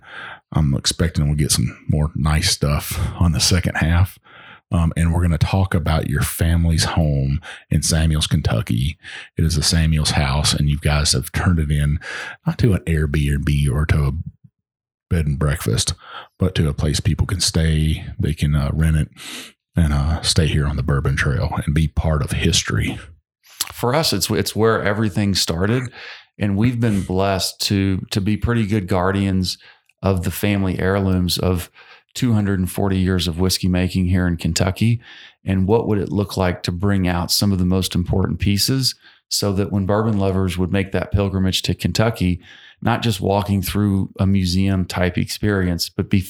[0.52, 4.20] I'm expecting we'll get some more nice stuff on the second half.
[4.70, 8.98] Um, and we're going to talk about your family's home in Samuels, Kentucky.
[9.38, 12.00] It is a Samuels house, and you guys have turned it in
[12.46, 14.12] not to an Airbnb or to a
[15.10, 15.94] bed and breakfast,
[16.38, 19.10] but to a place people can stay, they can uh, rent it,
[19.76, 23.00] and uh, stay here on the Bourbon Trail and be part of history.
[23.72, 25.92] For us, it's it's where everything started,
[26.38, 29.58] and we've been blessed to to be pretty good guardians
[30.02, 31.72] of the family heirlooms of
[32.14, 35.00] 240 years of whiskey making here in Kentucky.
[35.46, 38.96] And what would it look like to bring out some of the most important pieces
[39.30, 42.42] so that when bourbon lovers would make that pilgrimage to Kentucky,
[42.82, 46.26] not just walking through a museum type experience, but be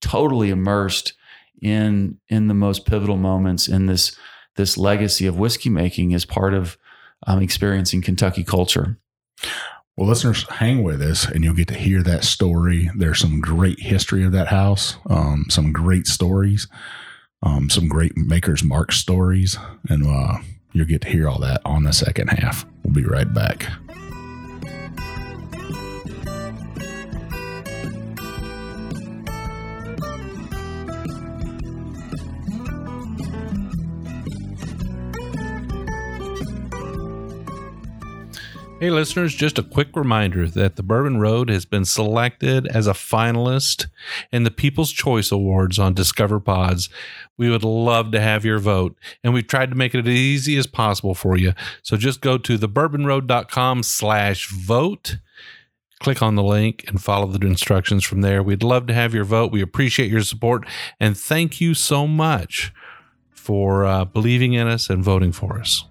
[0.00, 1.12] totally immersed
[1.60, 4.16] in in the most pivotal moments in this
[4.56, 6.76] this legacy of whiskey making as part of
[7.26, 8.98] um, experiencing Kentucky culture.
[9.96, 12.88] Well, listeners, hang with us and you'll get to hear that story.
[12.94, 16.68] There's some great history of that house, um, some great stories,
[17.42, 20.38] um, some great Maker's Mark stories, and uh,
[20.72, 22.64] you'll get to hear all that on the second half.
[22.84, 23.66] We'll be right back.
[38.80, 42.92] Hey, listeners, just a quick reminder that the Bourbon Road has been selected as a
[42.92, 43.88] finalist
[44.30, 46.88] in the People's Choice Awards on Discover Pods.
[47.36, 50.56] We would love to have your vote, and we've tried to make it as easy
[50.56, 51.54] as possible for you.
[51.82, 55.18] So just go to thebourbonroad.com slash vote.
[55.98, 58.44] Click on the link and follow the instructions from there.
[58.44, 59.50] We'd love to have your vote.
[59.50, 60.64] We appreciate your support,
[61.00, 62.72] and thank you so much
[63.32, 65.87] for uh, believing in us and voting for us.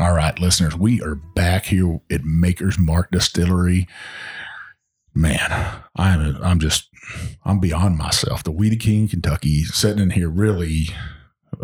[0.00, 3.88] All right, listeners, we are back here at Maker's Mark Distillery.
[5.12, 6.88] Man, I'm I'm just
[7.44, 8.44] I'm beyond myself.
[8.44, 10.90] The Wheated King, Kentucky, sitting in here really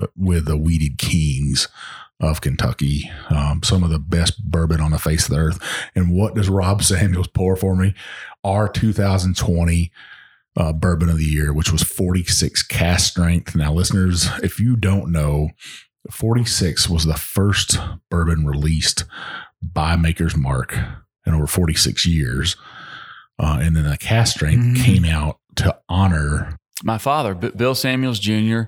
[0.02, 1.68] uh, with the Wheated Kings
[2.18, 5.88] of Kentucky, um, some of the best bourbon on the face of the earth.
[5.94, 7.94] And what does Rob Samuels pour for me?
[8.42, 9.92] Our 2020
[10.56, 13.54] uh, bourbon of the year, which was 46 cask strength.
[13.54, 15.50] Now, listeners, if you don't know,
[16.10, 17.78] 46 was the first
[18.10, 19.04] bourbon released
[19.62, 20.76] by Maker's Mark
[21.26, 22.56] in over 46 years.
[23.38, 24.82] Uh, and then the cask strength mm-hmm.
[24.82, 28.62] came out to honor my father, B- Bill Samuels Jr.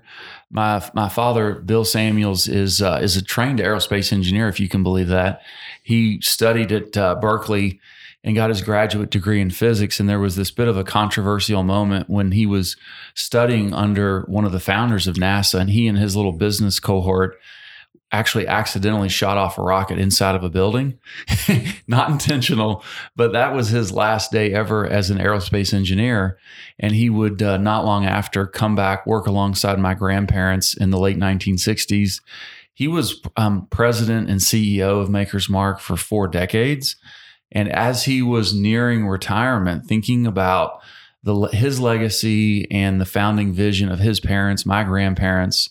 [0.51, 4.49] My my father, Bill Samuels, is uh, is a trained aerospace engineer.
[4.49, 5.43] If you can believe that,
[5.83, 7.81] he studied at uh, Berkeley
[8.27, 10.01] and got his graduate degree in physics.
[10.01, 12.77] And there was this bit of a controversial moment when he was
[13.15, 17.39] studying under one of the founders of NASA, and he and his little business cohort
[18.11, 20.99] actually accidentally shot off a rocket inside of a building.
[21.87, 22.83] Not intentional,
[23.15, 26.37] but that was his last day ever as an aerospace engineer.
[26.81, 30.99] And he would uh, not long after come back, work alongside my grandparents in the
[30.99, 32.21] late 1960s.
[32.75, 36.97] He was um, president and CEO of Maker's Mark for four decades.
[37.57, 40.83] And as he was nearing retirement, thinking about
[41.23, 45.71] the, his legacy and the founding vision of his parents, my grandparents,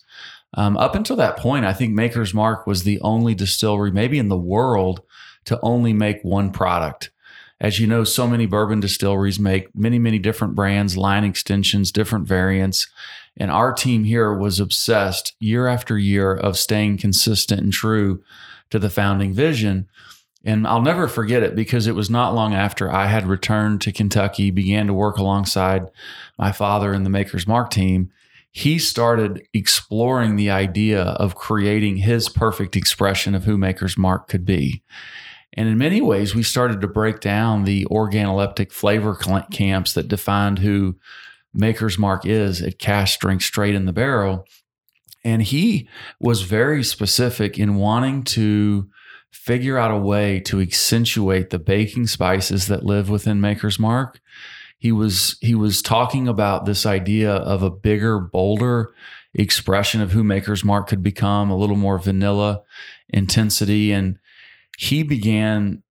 [0.54, 4.26] um, up until that point, I think Maker's Mark was the only distillery, maybe in
[4.26, 5.02] the world,
[5.44, 7.12] to only make one product.
[7.60, 12.26] As you know, so many bourbon distilleries make many, many different brands, line extensions, different
[12.26, 12.88] variants.
[13.36, 18.24] And our team here was obsessed year after year of staying consistent and true
[18.70, 19.88] to the founding vision.
[20.46, 23.92] And I'll never forget it because it was not long after I had returned to
[23.92, 25.90] Kentucky, began to work alongside
[26.38, 28.12] my father in the Maker's Mark team.
[28.52, 34.44] He started exploring the idea of creating his perfect expression of who Maker's Mark could
[34.44, 34.84] be.
[35.52, 39.16] And in many ways, we started to break down the organoleptic flavor
[39.50, 40.96] camps that defined who
[41.52, 44.46] Maker's Mark is at cask strength straight in the barrel.
[45.24, 45.88] And he
[46.20, 48.88] was very specific in wanting to
[49.36, 54.20] figure out a way to accentuate the baking spices that live within Maker's Mark.
[54.78, 58.92] He was he was talking about this idea of a bigger, bolder
[59.34, 62.62] expression of who Maker's Mark could become, a little more vanilla
[63.08, 64.18] intensity, and
[64.78, 65.82] he began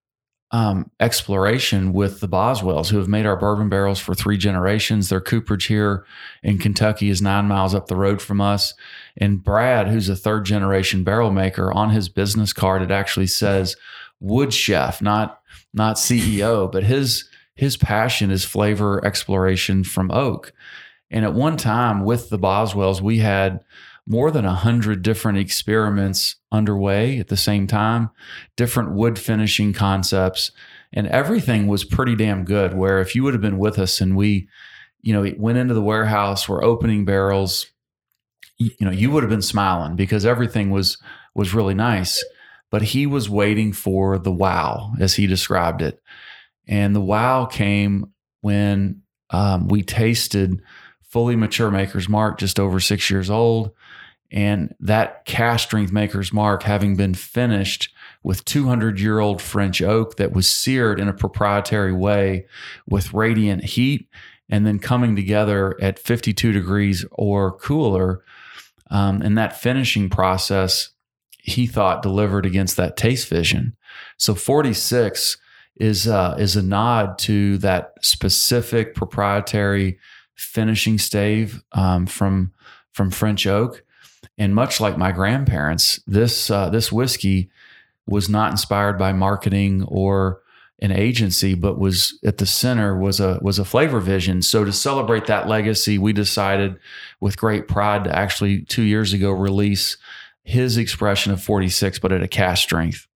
[0.51, 5.09] um, exploration with the Boswells, who have made our bourbon barrels for three generations.
[5.09, 6.05] Their cooperage here
[6.43, 8.73] in Kentucky is nine miles up the road from us.
[9.17, 13.75] And Brad, who's a third generation barrel maker, on his business card it actually says
[14.19, 15.41] wood chef, not
[15.73, 20.53] not CEO, but his his passion is flavor exploration from oak.
[21.09, 23.61] And at one time with the Boswells, we had
[24.07, 28.09] more than a hundred different experiments underway at the same time,
[28.55, 30.51] different wood finishing concepts.
[30.93, 32.73] and everything was pretty damn good.
[32.73, 34.47] Where if you would have been with us and we,
[35.01, 37.67] you know, went into the warehouse, we're opening barrels,
[38.57, 40.97] you know, you would have been smiling because everything was
[41.33, 42.23] was really nice.
[42.71, 46.01] But he was waiting for the wow, as he described it,
[46.67, 50.61] and the wow came when um, we tasted
[51.03, 53.71] fully mature Maker's Mark, just over six years old.
[54.31, 60.17] And that cask strength Maker's Mark, having been finished with 200 year old French oak
[60.17, 62.47] that was seared in a proprietary way
[62.87, 64.09] with radiant heat,
[64.49, 68.23] and then coming together at 52 degrees or cooler.
[68.89, 70.89] Um, and that finishing process,
[71.39, 73.75] he thought delivered against that taste vision.
[74.17, 75.37] So 46
[75.77, 79.99] is uh, is a nod to that specific proprietary
[80.35, 82.53] finishing stave um, from
[82.93, 83.83] from French oak.
[84.37, 87.49] And much like my grandparents, this uh, this whiskey
[88.07, 90.41] was not inspired by marketing or
[90.79, 94.41] an agency, but was at the center was a was a flavor vision.
[94.41, 96.77] So to celebrate that legacy, we decided
[97.19, 99.97] with great pride to actually two years ago release
[100.43, 103.07] his expression of 46, but at a cask strength.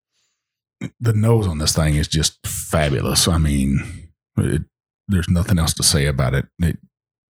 [1.00, 3.28] The nose on this thing is just fabulous.
[3.28, 4.64] I mean, it,
[5.08, 6.48] there's nothing else to say about it.
[6.60, 6.80] It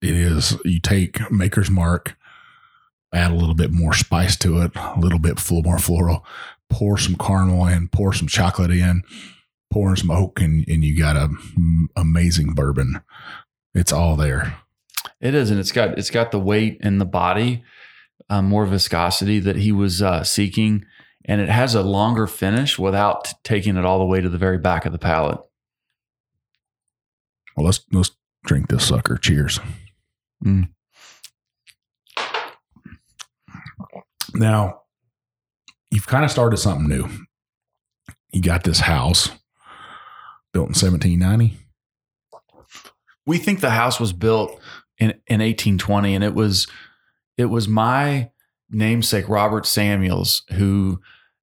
[0.02, 2.16] it is you take Maker's Mark,
[3.14, 6.26] add a little bit more spice to it, a little bit more floral,
[6.70, 9.04] pour some caramel in, pour some chocolate in,
[9.72, 11.30] pour in some oak, and, and you got a
[11.96, 13.02] amazing bourbon.
[13.74, 14.58] It's all there.
[15.22, 17.64] It is, and it's got it's got the weight and the body,
[18.30, 20.86] um, more viscosity that he was uh, seeking,
[21.26, 24.58] and it has a longer finish without taking it all the way to the very
[24.58, 25.40] back of the palate.
[27.56, 28.12] Well, let's let's
[28.46, 29.18] drink this sucker.
[29.18, 29.60] Cheers.
[30.44, 30.70] Mm.
[34.34, 34.82] Now,
[35.92, 37.08] you've kind of started something new.
[38.32, 39.30] You got this house
[40.54, 41.58] built in 1790.
[43.26, 44.60] We think the house was built
[44.98, 46.68] in, in 1820 and it was
[47.38, 48.32] it was my
[48.70, 51.00] namesake Robert Samuels who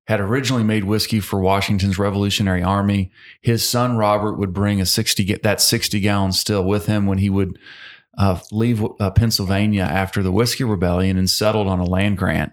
[0.07, 3.11] had originally made whiskey for Washington's Revolutionary Army.
[3.41, 7.31] His son Robert would bring a 60 that 60 gallon still with him when he
[7.31, 7.59] would
[8.17, 12.53] uh, leave uh, Pennsylvania after the Whiskey Rebellion and settled on a land grant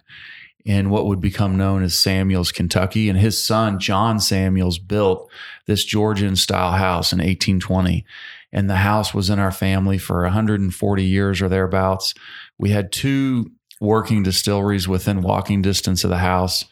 [0.66, 3.10] in what would become known as Samuels, Kentucky.
[3.10, 5.30] And his son, John Samuels, built
[5.66, 8.06] this Georgian style house in 1820.
[8.52, 12.14] And the house was in our family for 140 years or thereabouts.
[12.58, 13.52] We had two
[13.82, 16.64] working distilleries within walking distance of the house.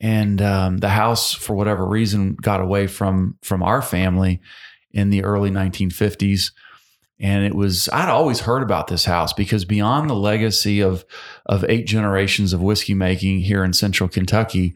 [0.00, 4.40] And um, the house, for whatever reason, got away from from our family
[4.90, 6.50] in the early 1950s
[7.20, 11.04] and it was I'd always heard about this house because beyond the legacy of
[11.46, 14.74] of eight generations of whiskey making here in central Kentucky,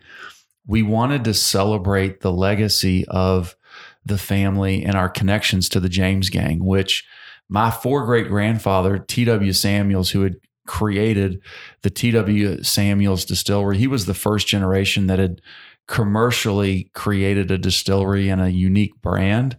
[0.66, 3.56] we wanted to celebrate the legacy of
[4.04, 7.04] the family and our connections to the James gang, which
[7.48, 9.52] my four great grandfather, T.W.
[9.52, 10.36] Samuels, who had
[10.66, 11.40] created
[11.82, 12.62] the T.W.
[12.62, 15.40] Samuels distillery, he was the first generation that had
[15.86, 19.56] commercially created a distillery and a unique brand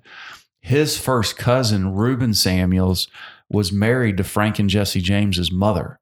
[0.61, 3.07] his first cousin, Reuben Samuels,
[3.49, 5.99] was married to Frank and Jesse James's mother.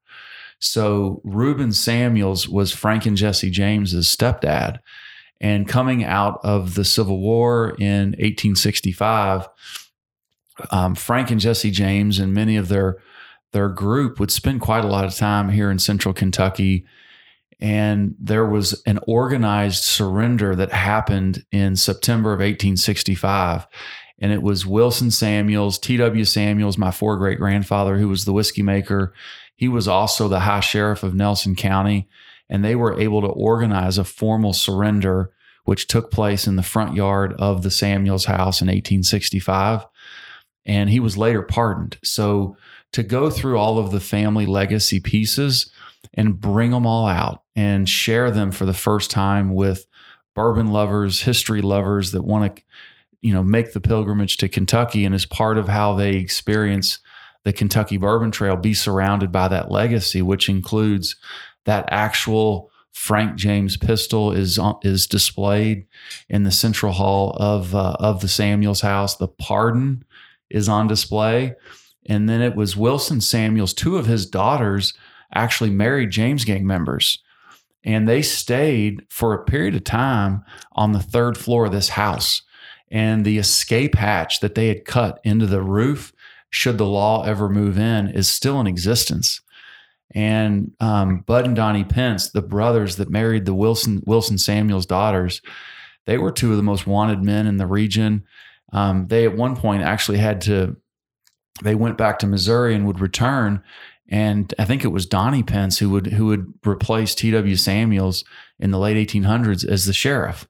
[0.60, 4.80] So Reuben Samuels was Frank and Jesse James's stepdad.
[5.40, 9.48] And coming out of the Civil War in 1865,
[10.72, 12.98] um, Frank and Jesse James and many of their
[13.54, 16.86] their group would spend quite a lot of time here in central Kentucky.
[17.60, 23.66] And there was an organized surrender that happened in September of 1865
[24.20, 26.26] and it was Wilson Samuels, T.W.
[26.26, 29.14] Samuels, my four great grandfather, who was the whiskey maker.
[29.56, 32.08] He was also the high sheriff of Nelson County,
[32.50, 35.32] and they were able to organize a formal surrender,
[35.66, 39.86] which took place in the front yard of the Samuels house in 1865.
[40.66, 41.98] And he was later pardoned.
[42.04, 42.58] So
[42.94, 45.72] to go through all of the family legacy pieces
[46.14, 49.86] and bring them all out and share them for the first time with
[50.36, 52.64] bourbon lovers, history lovers that want to
[53.22, 57.00] you know make the pilgrimage to Kentucky and as part of how they experience
[57.44, 61.16] the Kentucky Bourbon Trail be surrounded by that legacy which includes
[61.66, 65.86] that actual Frank James pistol is is displayed
[66.30, 69.16] in the central hall of uh, of the Samuels house.
[69.16, 70.04] The pardon
[70.50, 71.56] is on display.
[72.08, 74.94] And then it was Wilson Samuels two of his daughters
[75.34, 77.20] actually married James gang members.
[77.84, 82.42] And they stayed for a period of time on the third floor of this house
[82.90, 86.14] and the escape hatch that they had cut into the roof,
[86.50, 89.42] should the law ever move in, is still in existence.
[90.16, 95.42] And um, Bud and Donnie Pence, the brothers that married the Wilson Wilson Samuels daughters,
[96.06, 98.24] they were two of the most wanted men in the region.
[98.72, 100.78] Um, they at one point actually had to.
[101.64, 103.62] They went back to Missouri and would return,
[104.08, 107.56] and I think it was Donnie Pence who would who would replace T.W.
[107.58, 108.24] Samuels
[108.60, 110.48] in the late 1800s as the sheriff.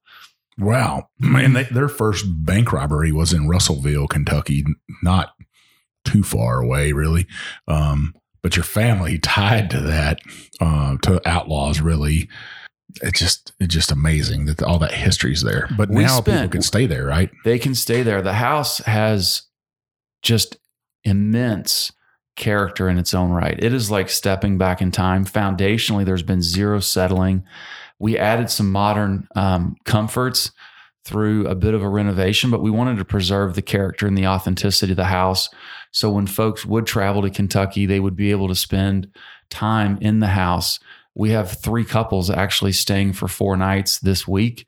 [0.58, 1.10] Wow.
[1.20, 4.66] Man, they, their first bank robbery was in Russellville, Kentucky,
[5.04, 5.34] not
[6.04, 7.28] too far away, really.
[7.68, 10.20] Um, but your family tied to that,
[10.60, 12.30] uh, to outlaws, really.
[13.02, 15.68] It's just it's just amazing that all that history's there.
[15.78, 17.30] But We now people can stay there, right?
[17.44, 18.22] They can stay there.
[18.22, 19.44] The house has
[20.24, 20.58] just
[21.04, 21.92] immense
[22.38, 23.62] character in its own right.
[23.62, 25.26] It is like stepping back in time.
[25.26, 27.44] Foundationally, there's been zero settling.
[28.00, 30.52] We added some modern um, comforts
[31.06, 34.28] through a bit of a renovation, but we wanted to preserve the character and the
[34.28, 35.50] authenticity of the house.
[35.92, 39.08] So when folks would travel to Kentucky, they would be able to spend
[39.50, 40.80] time in the house.
[41.16, 44.68] We have three couples actually staying for four nights this week.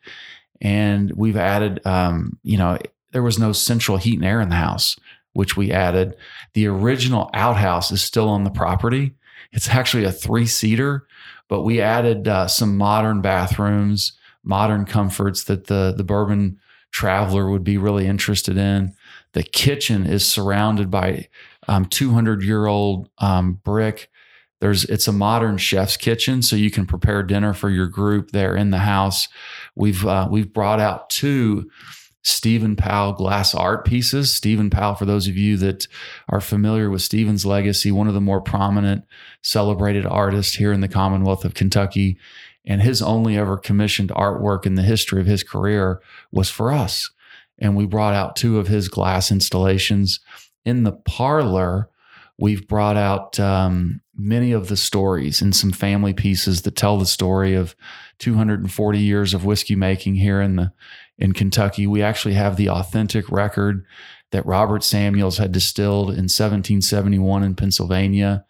[0.61, 2.77] And we've added, um, you know,
[3.11, 4.97] there was no central heat and air in the house,
[5.33, 6.15] which we added.
[6.53, 9.15] The original outhouse is still on the property.
[9.51, 11.07] It's actually a three seater,
[11.49, 16.59] but we added uh, some modern bathrooms, modern comforts that the the bourbon
[16.91, 18.93] traveler would be really interested in.
[19.33, 21.27] The kitchen is surrounded by
[21.67, 24.09] um, 200 year old um, brick.
[24.61, 28.55] There's it's a modern chef's kitchen, so you can prepare dinner for your group there
[28.55, 29.27] in the house.
[29.75, 31.69] We've uh, we've brought out two
[32.23, 34.33] Stephen Powell glass art pieces.
[34.33, 35.87] Stephen Powell, for those of you that
[36.27, 39.05] are familiar with Stephen's legacy, one of the more prominent,
[39.41, 42.17] celebrated artists here in the Commonwealth of Kentucky.
[42.65, 46.01] And his only ever commissioned artwork in the history of his career
[46.31, 47.09] was for us.
[47.57, 50.19] And we brought out two of his glass installations.
[50.65, 51.89] In the parlor,
[52.39, 57.05] we've brought out um, many of the stories and some family pieces that tell the
[57.05, 57.75] story of
[58.19, 60.71] 240 years of whiskey making here in the
[61.17, 61.85] in Kentucky.
[61.85, 63.85] We actually have the authentic record
[64.31, 68.45] that Robert Samuels had distilled in 1771 in Pennsylvania.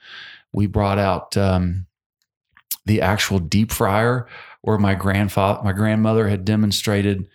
[0.54, 1.88] We brought out um,
[2.86, 4.28] the actual deep fryer
[4.62, 7.28] where my grandfather, my grandmother had demonstrated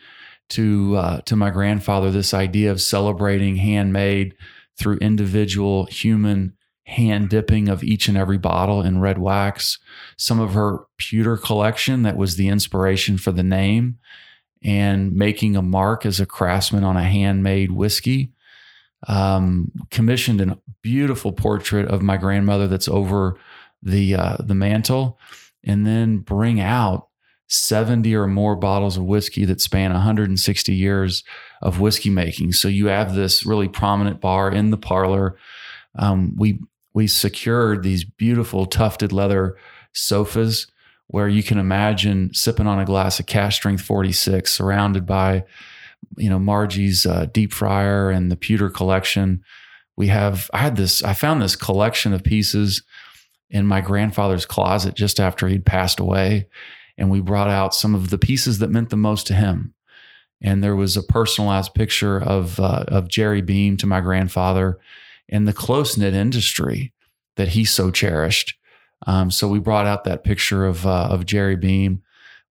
[0.51, 4.35] to uh, to my grandfather this idea of celebrating handmade
[4.77, 6.55] through individual human
[6.87, 9.79] hand dipping of each and every bottle in red wax.
[10.17, 13.99] Some of her pewter collection that was the inspiration for the name
[14.63, 18.33] and making a mark as a craftsman on a handmade whiskey.
[19.07, 23.39] Um, commissioned a beautiful portrait of my grandmother that's over
[23.83, 25.19] the uh, the mantle,
[25.63, 27.09] and then bring out
[27.49, 31.23] 70 or more bottles of whiskey that span 160 years
[31.63, 32.53] of whiskey making.
[32.53, 35.37] So you have this really prominent bar in the parlor.
[35.97, 36.61] Um, we
[36.93, 39.57] we secured these beautiful tufted leather
[39.93, 40.69] sofas
[41.09, 45.45] where you can imagine sipping on a glass of cask strength 46 surrounded by
[46.17, 49.43] you know margie's uh, deep fryer and the pewter collection
[49.97, 52.83] we have i had this i found this collection of pieces
[53.51, 56.49] in my grandfather's closet just after he'd passed away
[56.97, 59.75] and we brought out some of the pieces that meant the most to him
[60.41, 64.79] and there was a personalized picture of uh, of jerry beam to my grandfather
[65.29, 66.93] and the close knit industry
[67.37, 68.57] that he so cherished
[69.07, 72.03] um, so we brought out that picture of uh, of Jerry Beam.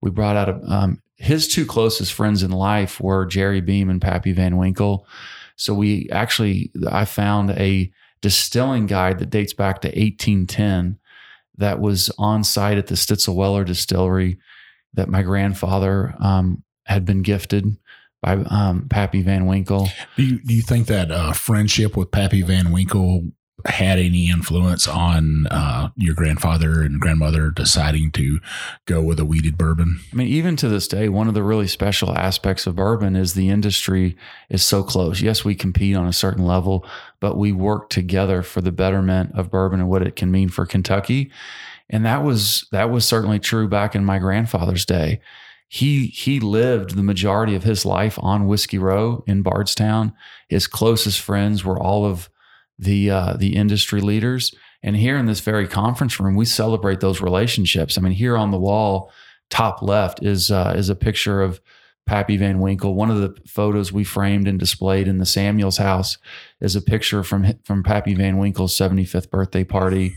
[0.02, 4.32] We brought out um, his two closest friends in life were Jerry Beam and Pappy
[4.34, 5.08] Van Winkle.
[5.56, 7.92] So we actually, I found a
[8.22, 10.98] distilling guide that dates back to 1810
[11.58, 14.38] that was on site at the Stitzel-Weller Distillery
[14.94, 17.78] that my grandfather um, had been gifted
[18.22, 19.90] by um, Pappy Van Winkle.
[20.16, 23.32] Do you do you think that uh, friendship with Pappy Van Winkle
[23.66, 28.40] had any influence on uh, your grandfather and grandmother deciding to
[28.86, 30.00] go with a wheated bourbon?
[30.12, 33.34] I mean, even to this day, one of the really special aspects of bourbon is
[33.34, 34.18] the industry
[34.50, 35.22] is so close.
[35.22, 36.86] Yes, we compete on a certain level,
[37.20, 40.66] but we work together for the betterment of bourbon and what it can mean for
[40.66, 41.32] Kentucky.
[41.90, 45.22] And that was that was certainly true back in my grandfather's day.
[45.68, 50.14] He he lived the majority of his life on Whiskey Row in Bardstown.
[50.48, 52.30] His closest friends were all of
[52.80, 54.54] the uh, the industry leaders.
[54.82, 57.98] And here in this very conference room, we celebrate those relationships.
[57.98, 59.12] I mean, here on the wall,
[59.50, 61.62] top left is uh, is a picture of
[62.06, 62.96] Pappy Van Winkle.
[62.96, 66.18] One of the photos we framed and displayed in the Samuels house
[66.60, 70.16] is a picture from from Pappy Van Winkle's 75th birthday party.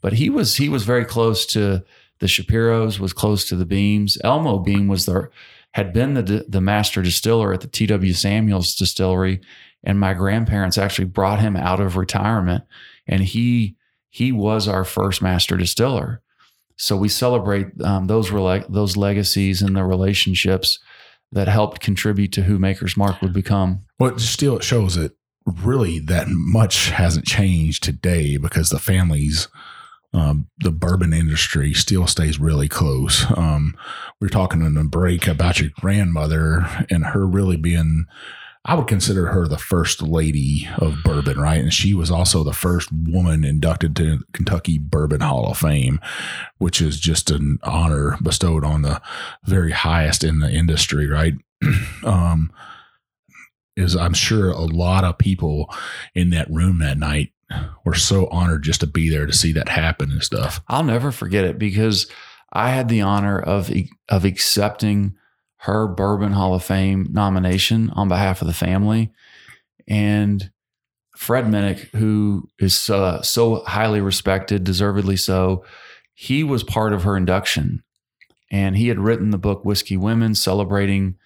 [0.00, 1.84] But he was he was very close to
[2.20, 4.18] the Shapiros, was close to the Beams.
[4.24, 5.30] Elmo Beam was the
[5.74, 8.12] had been the the master distiller at the T.W.
[8.12, 9.40] Samuels distillery,
[9.84, 12.64] and my grandparents actually brought him out of retirement,
[13.06, 13.76] and he
[14.10, 16.22] he was our first master distiller.
[16.76, 20.78] So we celebrate um, those rela- those legacies and the relationships
[21.32, 23.80] that helped contribute to who Maker's Mark would become.
[23.98, 25.12] Well, still it shows that
[25.44, 29.48] really that much hasn't changed today because the families,
[30.14, 33.26] um, the bourbon industry still stays really close.
[33.36, 33.74] Um,
[34.20, 38.06] we are talking in a break about your grandmother and her really being.
[38.68, 41.58] I would consider her the first lady of bourbon, right?
[41.58, 45.98] And she was also the first woman inducted to Kentucky Bourbon Hall of Fame,
[46.58, 49.00] which is just an honor bestowed on the
[49.42, 51.32] very highest in the industry, right?
[52.04, 52.52] um,
[53.74, 55.74] is I'm sure a lot of people
[56.14, 57.32] in that room that night
[57.86, 60.60] were so honored just to be there to see that happen and stuff.
[60.68, 62.06] I'll never forget it because
[62.52, 63.72] I had the honor of
[64.10, 65.16] of accepting
[65.58, 69.12] her Bourbon Hall of Fame nomination on behalf of the family,
[69.86, 70.50] and
[71.16, 75.64] Fred Minnick, who is uh, so highly respected, deservedly so,
[76.14, 77.82] he was part of her induction,
[78.50, 81.16] and he had written the book Whiskey Women, celebrating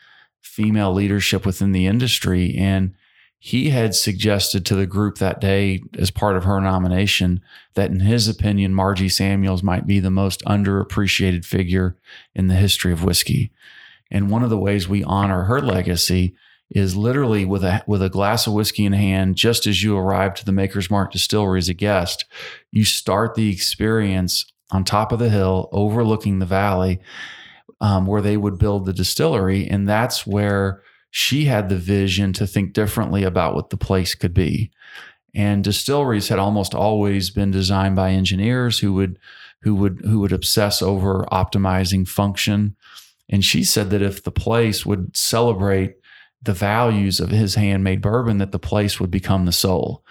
[0.40, 2.54] female leadership within the industry.
[2.56, 2.94] And
[3.38, 7.40] he had suggested to the group that day, as part of her nomination,
[7.74, 11.96] that in his opinion, Margie Samuels might be the most underappreciated figure
[12.34, 13.50] in the history of whiskey.
[14.12, 16.36] And one of the ways we honor her legacy
[16.70, 20.34] is literally with a with a glass of whiskey in hand, just as you arrive
[20.34, 22.24] to the Maker's Mark Distillery as a guest,
[22.70, 27.00] you start the experience on top of the hill, overlooking the valley,
[27.80, 29.68] um, where they would build the distillery.
[29.68, 34.32] And that's where she had the vision to think differently about what the place could
[34.32, 34.70] be.
[35.34, 39.18] And distilleries had almost always been designed by engineers who would
[39.62, 42.76] who would who would obsess over optimizing function.
[43.32, 45.96] And she said that if the place would celebrate
[46.42, 50.04] the values of his handmade bourbon, that the place would become the soul.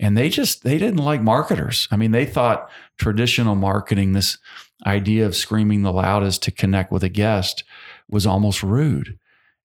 [0.00, 1.86] And they just they didn't like marketers.
[1.90, 4.38] I mean, they thought traditional marketing, this
[4.86, 7.62] idea of screaming the loudest to connect with a guest
[8.08, 9.18] was almost rude.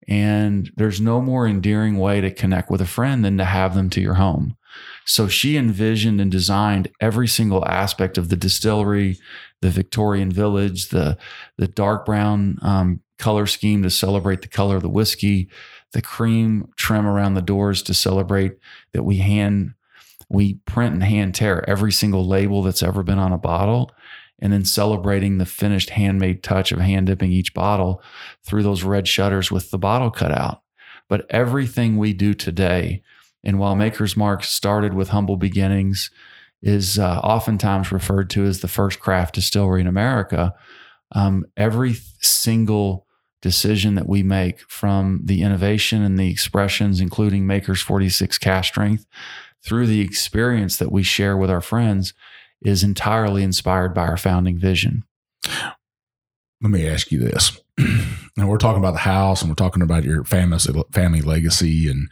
[0.07, 3.89] And there's no more endearing way to connect with a friend than to have them
[3.91, 4.57] to your home.
[5.05, 9.17] So she envisioned and designed every single aspect of the distillery,
[9.61, 11.17] the Victorian village, the
[11.57, 15.49] the dark brown um, color scheme to celebrate the color of the whiskey,
[15.93, 18.53] the cream trim around the doors to celebrate
[18.93, 19.73] that we hand
[20.29, 23.91] we print and hand tear every single label that's ever been on a bottle
[24.39, 28.01] and then celebrating the finished handmade touch of hand dipping each bottle
[28.43, 30.61] through those red shutters with the bottle cut out.
[31.09, 33.01] But everything we do today,
[33.43, 36.11] and while Maker's Mark started with humble beginnings,
[36.61, 40.53] is uh, oftentimes referred to as the first craft distillery in America.
[41.13, 43.05] Um, every single
[43.41, 49.05] decision that we make from the innovation and the expressions, including Maker's 46 cask strength,
[49.63, 52.13] through the experience that we share with our friends,
[52.61, 55.03] is entirely inspired by our founding vision.
[56.61, 57.59] Let me ask you this.
[58.37, 60.57] now we're talking about the house and we're talking about your family
[60.91, 62.09] family legacy and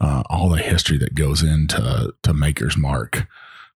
[0.00, 3.26] uh, all the history that goes into to Maker's Mark.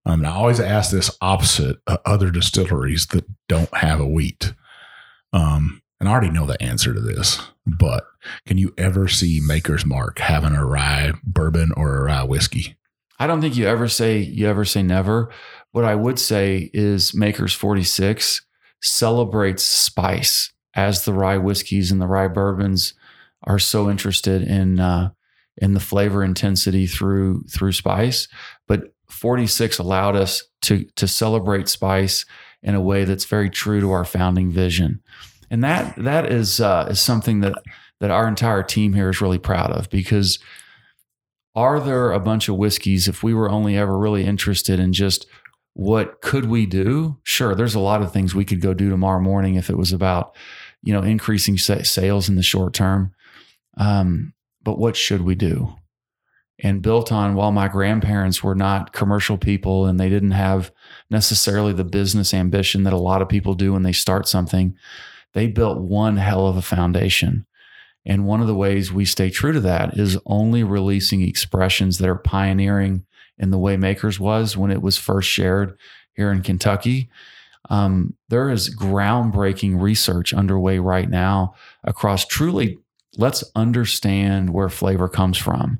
[0.06, 4.53] Um, and I always ask this opposite uh, other distilleries that don't have a wheat.
[5.34, 8.06] Um, and I already know the answer to this, but
[8.45, 12.78] can you ever see Maker's Mark having a rye bourbon or a rye whiskey?
[13.20, 15.32] I don't think you ever say you ever say never.
[15.72, 18.45] What I would say is Maker's 46
[18.82, 22.93] celebrates spice as the rye whiskeys and the rye bourbons
[23.43, 25.12] are so interested in uh,
[25.58, 28.28] in the flavor intensity through through spice.
[28.68, 32.26] But 46 allowed us to to celebrate spice
[32.61, 35.01] in a way that's very true to our founding vision,
[35.49, 37.53] and that that is uh, is something that
[37.99, 40.39] that our entire team here is really proud of because
[41.55, 45.26] are there a bunch of whiskeys if we were only ever really interested in just
[45.74, 47.18] what could we do?
[47.24, 49.93] Sure there's a lot of things we could go do tomorrow morning if it was
[49.93, 50.36] about
[50.84, 53.13] you know increasing sales in the short term.
[53.78, 55.76] Um, but what should we do
[56.60, 60.72] and built on while my grandparents were not commercial people and they didn't have
[61.10, 64.76] necessarily the business ambition that a lot of people do when they start something
[65.34, 67.45] they built one hell of a foundation
[68.06, 72.10] and one of the ways we stay true to that is only releasing expressions that
[72.10, 73.06] are pioneering
[73.38, 75.78] in the way Makers was when it was first shared
[76.14, 77.10] here in Kentucky.
[77.70, 82.78] Um, there is groundbreaking research underway right now across truly,
[83.18, 85.80] let's understand where flavor comes from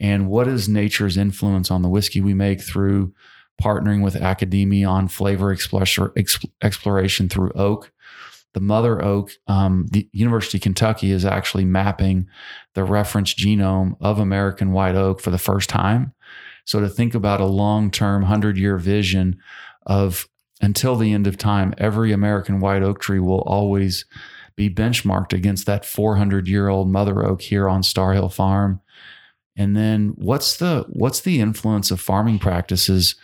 [0.00, 3.12] and what is nature's influence on the whiskey we make through
[3.62, 5.52] partnering with academia on flavor
[6.62, 7.92] exploration through oak
[8.54, 12.26] the mother oak, um, the University of Kentucky is actually mapping
[12.74, 16.12] the reference genome of American white oak for the first time.
[16.64, 19.38] So to think about a long-term, hundred-year vision
[19.86, 20.28] of
[20.60, 24.06] until the end of time, every American white oak tree will always
[24.56, 28.80] be benchmarked against that 400 year old mother oak here on Star Hill Farm?
[29.58, 33.16] And then what's the what's the influence of farming practices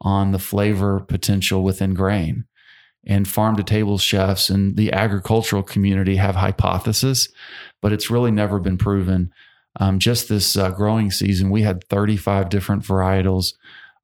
[0.00, 2.44] on the flavor potential within grain?
[3.04, 7.28] And farm to table chefs and the agricultural community have hypotheses,
[7.82, 9.32] but it's really never been proven.
[9.80, 13.54] Um, just this uh, growing season, we had 35 different varietals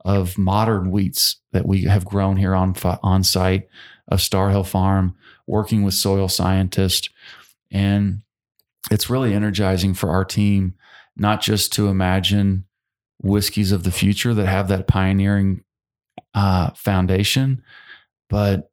[0.04, 3.68] of modern wheats that we have grown here on on site
[4.08, 5.14] of Star Hill Farm,
[5.46, 7.10] working with soil scientists,
[7.70, 8.22] and
[8.90, 10.74] it's really energizing for our team
[11.16, 12.64] not just to imagine
[13.22, 15.64] whiskeys of the future that have that pioneering
[16.34, 17.62] uh, foundation,
[18.28, 18.70] but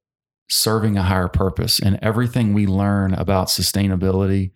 [0.50, 1.80] serving a higher purpose.
[1.80, 4.52] And everything we learn about sustainability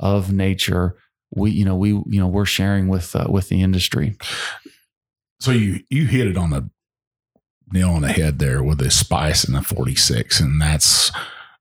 [0.00, 0.96] of nature,
[1.34, 4.16] we you know we you know we're sharing with uh, with the industry.
[5.40, 6.70] So you you hit it on the
[7.72, 11.10] nail on the head there with the spice and the 46 and that's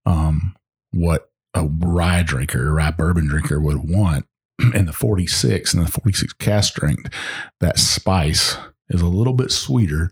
[0.06, 0.56] um,
[0.92, 4.26] what a rye drinker a rye bourbon drinker would want
[4.74, 7.14] and the 46 and the 46 cask strength,
[7.60, 8.58] that spice
[8.90, 10.12] is a little bit sweeter,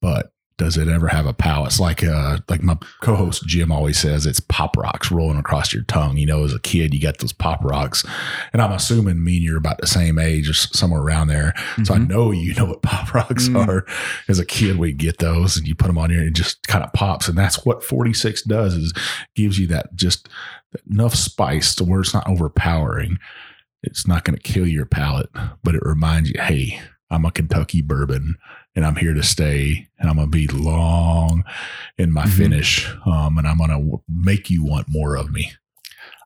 [0.00, 1.68] but does it ever have a palate?
[1.68, 5.82] It's like uh like my co-host Jim always says, it's pop rocks rolling across your
[5.84, 6.16] tongue.
[6.16, 8.04] You know, as a kid, you got those pop rocks,
[8.52, 11.54] and I'm assuming me and you're about the same age, or somewhere around there.
[11.56, 11.84] Mm-hmm.
[11.84, 12.08] So I mm-hmm.
[12.08, 13.66] know you know what pop rocks mm.
[13.66, 13.84] are.
[14.28, 16.66] As a kid, we get those, and you put them on here, and it just
[16.68, 18.92] kind of pops, and that's what 46 does is
[19.34, 20.28] gives you that just
[20.90, 23.18] enough spice to where it's not overpowering.
[23.82, 25.28] It's not going to kill your palate,
[25.62, 26.80] but it reminds you, hey,
[27.10, 28.36] I'm a Kentucky bourbon
[28.74, 31.44] and I'm here to stay and I'm going to be long
[31.96, 32.36] in my mm-hmm.
[32.36, 32.88] finish.
[33.06, 35.52] Um, and I'm going to make you want more of me.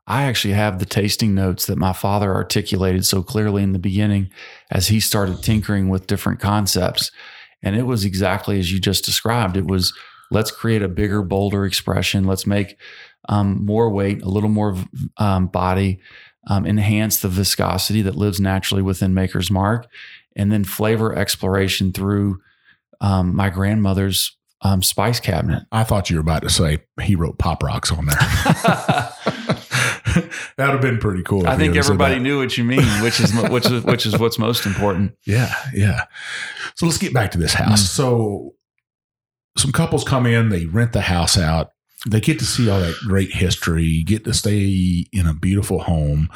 [0.07, 4.31] I actually have the tasting notes that my father articulated so clearly in the beginning
[4.71, 7.11] as he started tinkering with different concepts.
[7.63, 9.57] And it was exactly as you just described.
[9.57, 9.93] It was
[10.31, 12.25] let's create a bigger, bolder expression.
[12.25, 12.79] Let's make
[13.29, 14.77] um, more weight, a little more
[15.19, 16.01] um, body,
[16.47, 19.87] um, enhance the viscosity that lives naturally within Maker's Mark,
[20.39, 22.41] and then flavor exploration through
[23.01, 25.65] um, my grandmother's um, spice cabinet.
[25.71, 28.17] I thought you were about to say he wrote pop rocks on there.
[28.57, 29.13] that
[30.59, 31.47] would have been pretty cool.
[31.47, 34.67] I think everybody knew what you mean, which is which is which is what's most
[34.67, 35.15] important.
[35.27, 36.05] Yeah, yeah.
[36.77, 37.83] So let's get back to this house.
[37.83, 37.89] Mm.
[37.89, 38.55] So
[39.57, 41.73] some couples come in, they rent the house out
[42.07, 46.29] they get to see all that great history, get to stay in a beautiful home.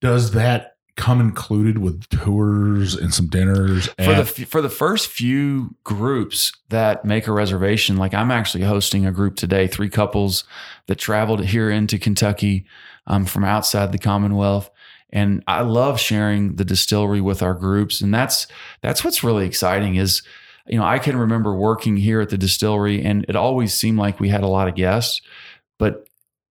[0.00, 5.74] Does that come included with tours and some dinners for the for the first few
[5.84, 10.44] groups that make a reservation like i'm actually hosting a group today three couples
[10.86, 12.66] that traveled here into kentucky
[13.06, 14.70] um, from outside the commonwealth
[15.10, 18.46] and i love sharing the distillery with our groups and that's
[18.82, 20.22] that's what's really exciting is
[20.68, 24.20] you know, I can remember working here at the distillery and it always seemed like
[24.20, 25.20] we had a lot of guests,
[25.78, 26.06] but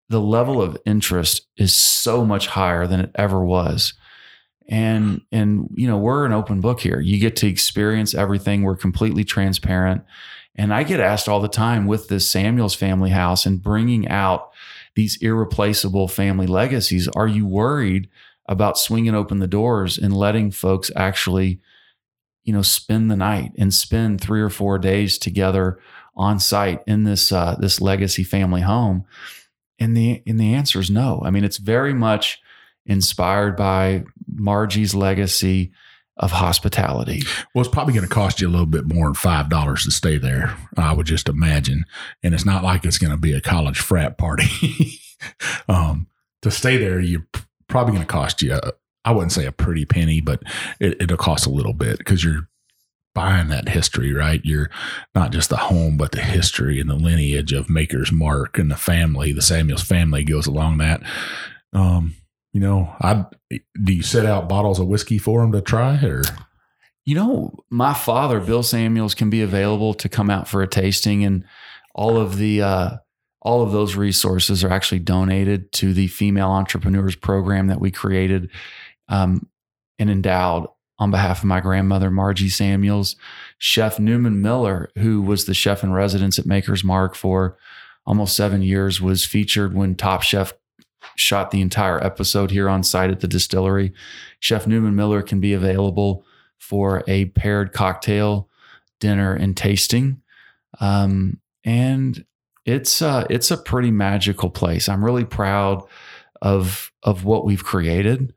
[0.10, 3.94] the level of interest is so much higher than it ever was.
[4.70, 7.00] And and you know, we're an open book here.
[7.00, 8.64] You get to experience everything.
[8.64, 10.04] We're completely transparent.
[10.56, 14.52] And I get asked all the time with this Samuels family house and bringing out
[14.96, 18.10] these irreplaceable family legacies, are you worried
[18.48, 21.60] about swinging open the doors and letting folks actually
[22.48, 25.78] you know, spend the night and spend three or four days together
[26.16, 29.06] on site in this uh, this legacy family home?
[29.80, 31.22] And the and the answer is no.
[31.26, 32.42] I mean, it's very much
[32.88, 35.72] inspired by Margie's legacy
[36.18, 37.22] of hospitality.
[37.54, 39.92] Well, it's probably going to cost you a little bit more than five dollars to
[39.92, 40.58] stay there.
[40.76, 41.86] I would just imagine,
[42.24, 45.00] and it's not like it's going to be a college frat party.
[45.70, 46.08] um,
[46.42, 47.28] to stay there, you're
[47.68, 48.60] probably going to cost you
[49.08, 50.44] I wouldn't say a pretty penny, but
[50.82, 52.50] it, it'll cost a little bit because you're
[53.16, 54.42] buying that history, right?
[54.44, 54.70] You're
[55.16, 58.76] not just the home, but the history and the lineage of Maker's Mark and the
[58.76, 59.32] family.
[59.32, 61.02] The Samuels family goes along that.
[61.72, 62.16] Um,
[62.58, 66.24] you know, I do you set out bottles of whiskey for them to try, or
[67.06, 71.24] you know, my father, Bill Samuels, can be available to come out for a tasting,
[71.24, 71.46] and
[71.94, 72.90] all of the uh,
[73.44, 78.50] all of those resources are actually donated to the Female Entrepreneurs Program that we created
[79.08, 79.48] um,
[80.00, 80.66] and endowed
[80.98, 83.18] on behalf of my grandmother, Margie Samuels.
[83.60, 87.56] Chef Newman Miller, who was the chef in residence at Maker's Mark for
[88.04, 90.54] almost seven years, was featured when Top Chef
[91.16, 93.94] shot the entire episode here on site at the distillery.
[94.40, 96.26] Chef Newman Miller can be available
[96.58, 98.50] for a paired cocktail
[99.00, 100.22] dinner and tasting.
[100.80, 102.26] Um, and
[102.66, 104.90] it's uh, it's a pretty magical place.
[104.90, 105.84] I'm really proud
[106.42, 108.34] of of what we've created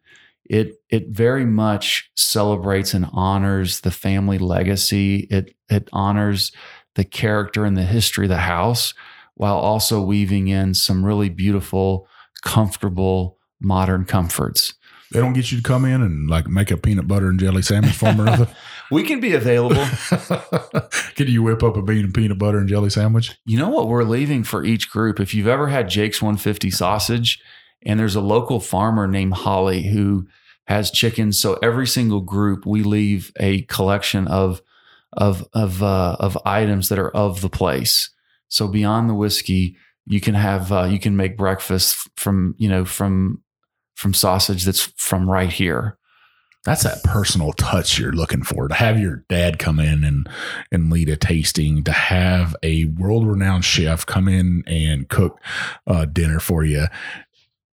[0.50, 5.28] it it very much celebrates and honors the family legacy.
[5.30, 6.50] It it honors
[6.96, 8.92] the character and the history of the house
[9.34, 12.08] while also weaving in some really beautiful,
[12.40, 14.74] comfortable, modern comforts.
[15.12, 17.62] They don't get you to come in and like make a peanut butter and jelly
[17.62, 18.48] sandwich for them or nothing.
[18.92, 19.86] We can be available.
[21.14, 23.38] Could you whip up a bean and peanut butter and jelly sandwich?
[23.46, 25.20] You know what we're leaving for each group?
[25.20, 27.40] If you've ever had Jake's 150 sausage,
[27.82, 30.26] and there's a local farmer named Holly who
[30.66, 34.60] has chickens, so every single group we leave a collection of
[35.12, 38.10] of of uh, of items that are of the place.
[38.48, 39.76] So beyond the whiskey,
[40.06, 43.42] you can have uh, you can make breakfast from you know from
[43.96, 45.96] from sausage that's from right here.
[46.64, 48.68] That's that personal touch you're looking for.
[48.68, 50.28] To have your dad come in and
[50.70, 55.40] and lead a tasting, to have a world renowned chef come in and cook
[55.86, 56.86] uh, dinner for you,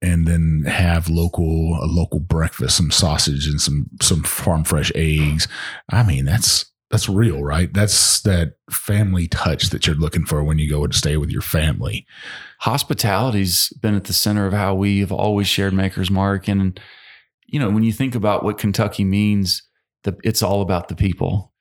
[0.02, 5.48] and then have local a local breakfast, some sausage and some some farm fresh eggs.
[5.90, 7.74] I mean, that's that's real, right?
[7.74, 11.42] That's that family touch that you're looking for when you go and stay with your
[11.42, 12.06] family.
[12.60, 16.80] Hospitality's been at the center of how we have always shared Maker's Mark, and
[17.46, 19.64] you know when you think about what Kentucky means,
[20.04, 21.54] the, it's all about the people,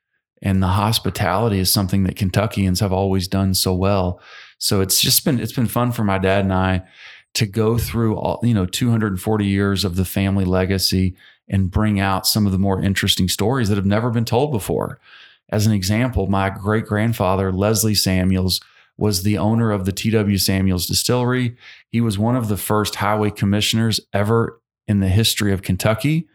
[0.43, 4.21] and the hospitality is something that Kentuckians have always done so well.
[4.59, 6.83] So it's just been it's been fun for my dad and I
[7.35, 11.17] to go through all you know 240 years of the family legacy
[11.49, 14.99] and bring out some of the more interesting stories that have never been told before.
[15.51, 18.61] As an example, my great grandfather Leslie Samuels
[18.99, 20.39] was the owner of the T.W.
[20.39, 21.57] Samuels Distillery.
[21.91, 26.27] He was one of the first highway commissioners ever in the history of Kentucky.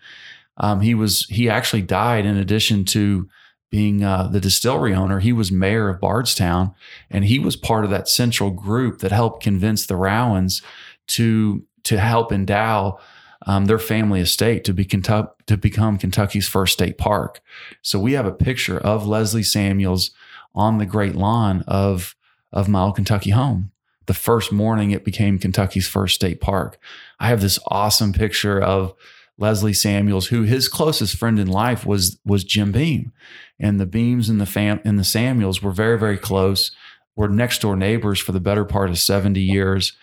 [0.58, 3.28] Um, he was he actually died in addition to
[3.72, 5.20] being uh, the distillery owner.
[5.20, 6.76] He was mayor of Bardstown,
[7.10, 10.62] and he was part of that central group that helped convince the Rowans
[11.08, 13.00] to to help endow
[13.46, 17.42] um, their family estate to be Kentucky, to become Kentucky's first state park.
[17.82, 20.12] So we have a picture of Leslie Samuels
[20.54, 22.16] on the great lawn of
[22.52, 23.72] of my old Kentucky home.
[24.08, 26.78] The first morning it became Kentucky's first state park.
[27.20, 28.94] I have this awesome picture of
[29.38, 33.12] Leslie Samuels, who his closest friend in life was was Jim Beam,
[33.60, 36.72] and the Beams and the fam and the Samuels were very very close.
[37.16, 39.94] Were next door neighbors for the better part of seventy years,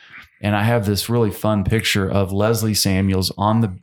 [0.41, 3.79] and I have this really fun picture of Leslie Samuels on the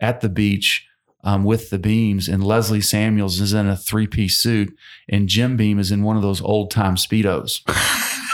[0.00, 0.86] at the beach
[1.24, 4.74] um, with the Beams, and Leslie Samuels is in a three piece suit,
[5.08, 7.60] and Jim Beam is in one of those old time speedos.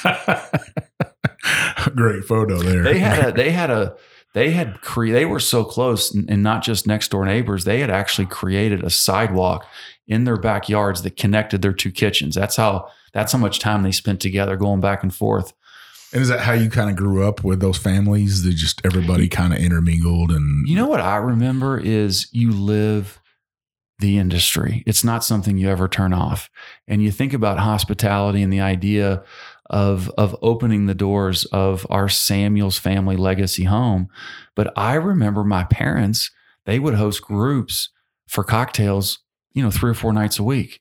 [1.95, 2.83] Great photo there.
[2.83, 3.97] They had a they had a
[4.35, 7.91] they had cre- they were so close and not just next door neighbors they had
[7.91, 9.67] actually created a sidewalk
[10.07, 13.93] in their backyards that connected their two kitchens that's how that's how much time they
[13.93, 15.55] spent together going back and forth
[16.15, 19.29] and is that how you kind of grew up with those families that just everybody
[19.29, 23.21] kind of intermingled and you know what i remember is you live
[23.99, 26.49] the industry it's not something you ever turn off
[26.89, 29.23] and you think about hospitality and the idea
[29.71, 34.09] of of opening the doors of our Samuels family legacy home.
[34.55, 36.31] But I remember my parents,
[36.67, 37.91] they would host groups
[38.27, 39.21] for cocktails,
[39.53, 40.81] you know, three or four nights a week.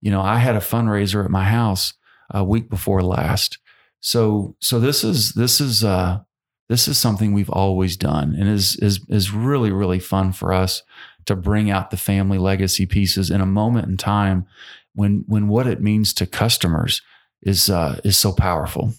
[0.00, 1.94] You know, I had a fundraiser at my house
[2.30, 3.58] a week before last.
[4.02, 6.20] So so this is this is uh
[6.68, 10.82] this is something we've always done and is is is really really fun for us
[11.26, 14.46] to bring out the family legacy pieces in a moment in time
[14.94, 17.00] when when what it means to customers
[17.42, 18.92] is uh, is so powerful.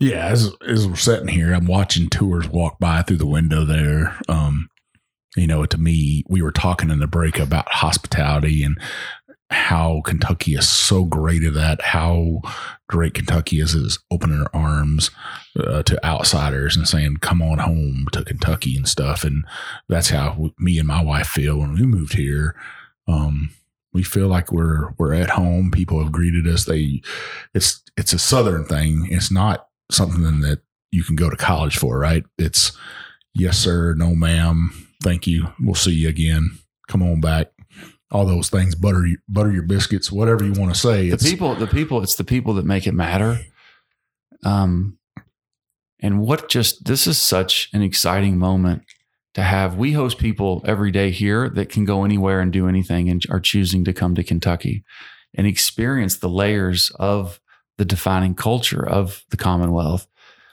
[0.00, 4.18] Yeah, as as we're sitting here, I'm watching tours walk by through the window there.
[4.28, 4.68] Um,
[5.36, 8.78] you know, to me, we were talking in the break about hospitality and
[9.50, 11.80] how Kentucky is so great at that.
[11.80, 12.40] How
[12.88, 15.10] great Kentucky is is opening their arms
[15.58, 19.24] uh, to outsiders and saying, "Come on home to Kentucky" and stuff.
[19.24, 19.44] And
[19.88, 22.56] that's how me and my wife feel when we moved here.
[23.06, 23.50] Um,
[23.92, 25.70] we feel like we're we're at home.
[25.70, 26.64] People have greeted us.
[26.64, 27.00] They
[27.54, 29.08] it's it's a southern thing.
[29.10, 32.24] It's not something that you can go to college for, right?
[32.38, 32.76] It's
[33.34, 34.70] yes sir, no ma'am,
[35.02, 35.48] thank you.
[35.60, 36.58] We'll see you again.
[36.88, 37.52] Come on back.
[38.10, 41.10] All those things, butter butter your biscuits, whatever you want to say.
[41.10, 43.40] The people, the people, it's the people that make it matter.
[44.44, 44.98] Um,
[45.98, 48.82] and what just this is such an exciting moment
[49.34, 49.76] to have.
[49.76, 53.40] We host people every day here that can go anywhere and do anything and are
[53.40, 54.84] choosing to come to Kentucky
[55.34, 57.40] and experience the layers of
[57.76, 60.06] the defining culture of the Commonwealth,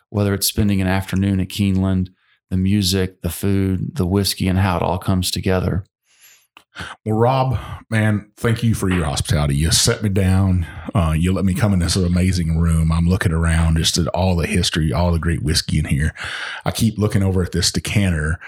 [0.09, 2.09] whether it's spending an afternoon at Keeneland,
[2.49, 5.85] the music, the food, the whiskey, and how it all comes together.
[7.05, 7.59] Well, Rob,
[7.89, 9.55] man, thank you for your hospitality.
[9.55, 10.65] You set me down.
[10.95, 12.91] Uh, you let me come in this amazing room.
[12.91, 16.13] I'm looking around just at all the history, all the great whiskey in here.
[16.65, 18.39] I keep looking over at this decanter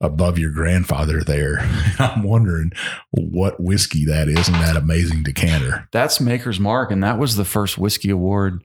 [0.00, 1.58] above your grandfather there.
[1.98, 2.72] I'm wondering
[3.10, 5.88] what whiskey that is in that amazing decanter.
[5.92, 8.64] That's Maker's Mark, and that was the first whiskey award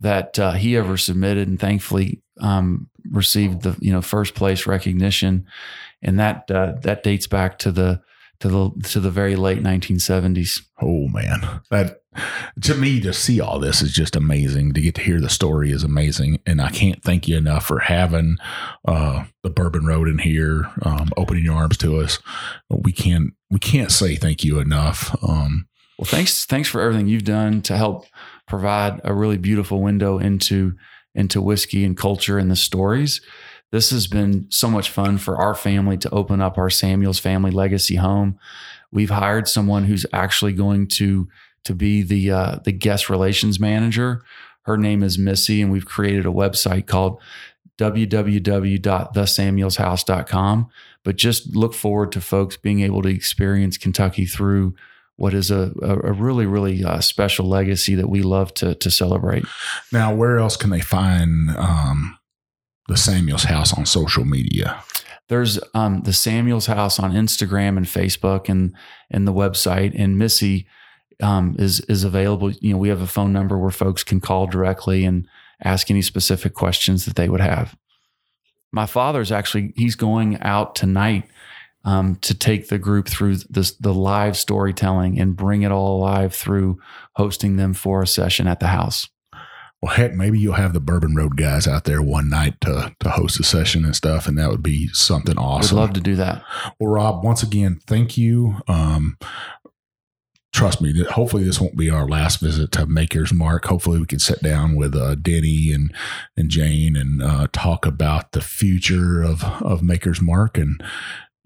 [0.00, 5.46] that uh, he ever submitted, and thankfully um, received the you know first place recognition,
[6.02, 8.02] and that uh, that dates back to the
[8.44, 10.60] to the to the very late 1970s.
[10.82, 12.02] Oh man, that
[12.60, 14.74] to me to see all this is just amazing.
[14.74, 17.78] To get to hear the story is amazing, and I can't thank you enough for
[17.78, 18.36] having
[18.86, 22.18] uh, the Bourbon Road in here, um, opening your arms to us.
[22.68, 25.16] We can't we can't say thank you enough.
[25.26, 25.66] Um,
[25.98, 28.04] well, thanks thanks for everything you've done to help
[28.46, 30.74] provide a really beautiful window into
[31.14, 33.22] into whiskey and culture and the stories.
[33.74, 37.50] This has been so much fun for our family to open up our Samuels family
[37.50, 38.38] legacy home.
[38.92, 41.26] We've hired someone who's actually going to
[41.64, 44.22] to be the uh, the guest relations manager.
[44.62, 47.20] Her name is Missy, and we've created a website called
[47.78, 50.68] www.thesamuelshouse.com.
[51.02, 54.76] But just look forward to folks being able to experience Kentucky through
[55.16, 59.44] what is a, a really, really uh, special legacy that we love to, to celebrate.
[59.90, 62.16] Now, where else can they find um,
[62.88, 64.82] the Samuels House on social media?
[65.28, 68.74] There's um, the Samuels House on Instagram and Facebook and
[69.10, 69.92] and the website.
[69.96, 70.66] And Missy
[71.22, 72.52] um, is is available.
[72.52, 75.26] You know, we have a phone number where folks can call directly and
[75.62, 77.76] ask any specific questions that they would have.
[78.72, 81.24] My father's actually he's going out tonight
[81.84, 86.34] um, to take the group through this, the live storytelling and bring it all alive
[86.34, 86.80] through
[87.14, 89.08] hosting them for a session at the house.
[89.84, 93.10] Well, heck, maybe you'll have the Bourbon Road guys out there one night to to
[93.10, 95.76] host a session and stuff, and that would be something awesome.
[95.76, 96.42] Would love to do that.
[96.80, 98.62] Well, Rob, once again, thank you.
[98.66, 99.18] Um,
[100.54, 103.66] trust me, that hopefully this won't be our last visit to Maker's Mark.
[103.66, 105.94] Hopefully we can sit down with uh, Denny and
[106.34, 110.82] and Jane and uh, talk about the future of of Maker's Mark and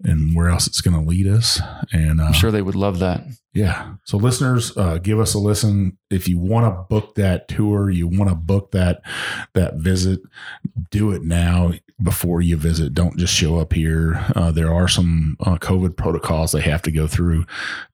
[0.01, 1.59] and where else it's going to lead us.
[1.91, 3.21] And uh, I'm sure they would love that.
[3.51, 3.95] Yeah.
[4.03, 5.97] So listeners, uh, give us a listen.
[6.11, 9.01] If you want to book that tour, you want to book that
[9.53, 10.19] that visit,
[10.91, 12.93] do it now before you visit.
[12.93, 14.23] Don't just show up here.
[14.35, 17.45] Uh, there are some uh, COVID protocols they have to go through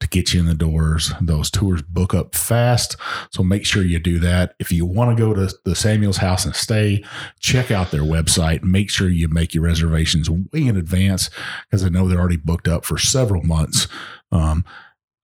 [0.02, 1.14] to get you in the doors.
[1.22, 2.98] Those tours book up fast,
[3.32, 4.56] so make sure you do that.
[4.60, 7.02] If you want to go to the Samuel's house and stay,
[7.40, 8.62] check out their website.
[8.62, 11.30] Make sure you make your reservations way in advance
[11.70, 13.88] because I know they're already booked up for several months.
[14.32, 14.66] Um,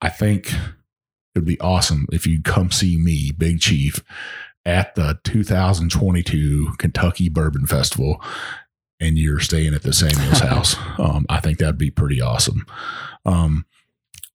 [0.01, 0.53] I think
[1.35, 4.03] it'd be awesome if you come see me, Big Chief,
[4.65, 8.21] at the 2022 Kentucky Bourbon Festival
[9.01, 10.75] and you're staying at the Samuel's house.
[10.97, 12.65] Um, I think that'd be pretty awesome.
[13.25, 13.65] Um,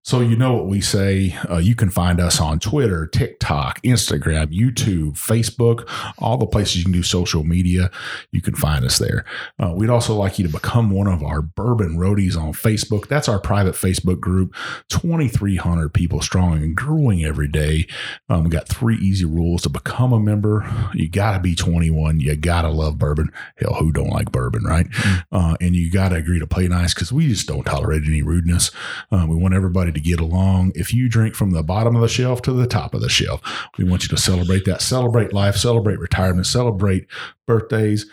[0.07, 1.37] so, you know what we say.
[1.51, 5.83] Uh, you can find us on Twitter, TikTok, Instagram, YouTube, Facebook,
[6.19, 7.91] all the places you can do social media.
[8.31, 9.25] You can find us there.
[9.61, 13.09] Uh, we'd also like you to become one of our Bourbon Roadies on Facebook.
[13.09, 14.55] That's our private Facebook group,
[14.91, 17.89] 2,300 people strong and growing every day.
[18.29, 20.73] Um, we got three easy rules to become a member.
[20.95, 22.21] You got to be 21.
[22.21, 23.33] You got to love bourbon.
[23.57, 24.89] Hell, who don't like bourbon, right?
[24.89, 25.37] Mm-hmm.
[25.37, 28.23] Uh, and you got to agree to play nice because we just don't tolerate any
[28.23, 28.71] rudeness.
[29.11, 30.73] Uh, we want everybody to get along.
[30.75, 33.41] If you drink from the bottom of the shelf to the top of the shelf,
[33.79, 34.83] we want you to celebrate that.
[34.83, 37.07] Celebrate life, celebrate retirement, celebrate
[37.47, 38.07] birthdays.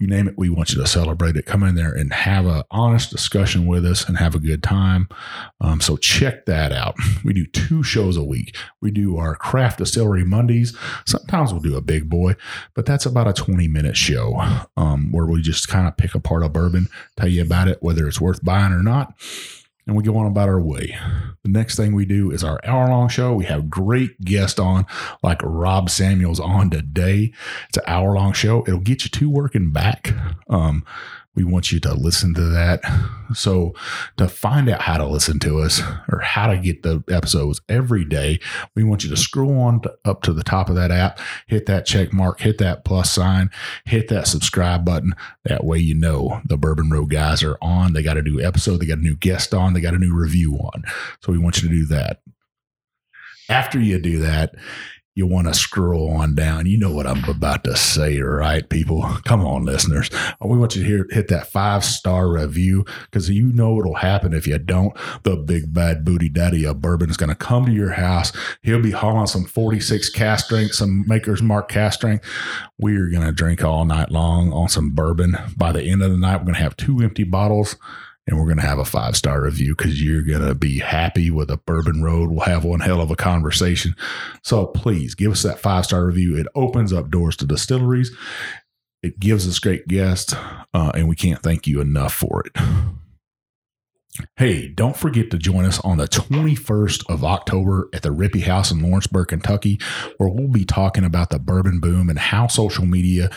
[0.00, 1.44] You name it, we want you to celebrate it.
[1.44, 5.08] Come in there and have an honest discussion with us and have a good time.
[5.60, 6.96] Um, so check that out.
[7.22, 8.56] We do two shows a week.
[8.80, 10.74] We do our craft distillery Mondays.
[11.04, 12.34] Sometimes we'll do a big boy,
[12.74, 14.40] but that's about a 20 minute show
[14.78, 18.08] um, where we just kind of pick apart a bourbon, tell you about it, whether
[18.08, 19.14] it's worth buying or not
[19.86, 20.96] and we go on about our way.
[21.42, 23.34] The next thing we do is our hour long show.
[23.34, 24.86] We have great guests on,
[25.22, 27.32] like Rob Samuels on today.
[27.68, 28.62] It's an hour long show.
[28.66, 30.14] It'll get you to working back.
[30.48, 30.84] Um,
[31.36, 32.80] we want you to listen to that.
[33.34, 33.72] So,
[34.16, 38.04] to find out how to listen to us or how to get the episodes every
[38.04, 38.40] day,
[38.74, 41.66] we want you to scroll on to, up to the top of that app, hit
[41.66, 43.50] that check mark, hit that plus sign,
[43.84, 45.14] hit that subscribe button.
[45.44, 47.92] That way, you know the Bourbon Road guys are on.
[47.92, 50.14] They got a new episode, they got a new guest on, they got a new
[50.14, 50.82] review on.
[51.22, 52.22] So, we want you to do that.
[53.48, 54.54] After you do that,
[55.14, 56.66] you want to scroll on down.
[56.66, 59.02] You know what I'm about to say, right, people?
[59.24, 60.08] Come on, listeners.
[60.40, 64.32] We want you to hear, hit that five star review because you know what'll happen
[64.32, 64.96] if you don't.
[65.24, 68.32] The big bad booty daddy of bourbon is going to come to your house.
[68.62, 72.24] He'll be hauling some 46 cask strength, some Maker's Mark cask strength.
[72.78, 75.36] We are going to drink all night long on some bourbon.
[75.56, 77.76] By the end of the night, we're going to have two empty bottles
[78.26, 81.30] and we're going to have a five star review because you're going to be happy
[81.30, 82.30] with a bourbon road.
[82.30, 83.96] We'll have one hell of a conversation.
[84.42, 86.36] So please give us that five star review.
[86.36, 88.14] It opens up doors to distilleries.
[89.02, 90.34] It gives us great guests,
[90.74, 92.52] uh, and we can't thank you enough for it.
[94.36, 98.72] Hey, don't forget to join us on the 21st of October at the Ripy House
[98.72, 99.78] in Lawrenceburg, Kentucky,
[100.16, 103.30] where we'll be talking about the bourbon boom and how social media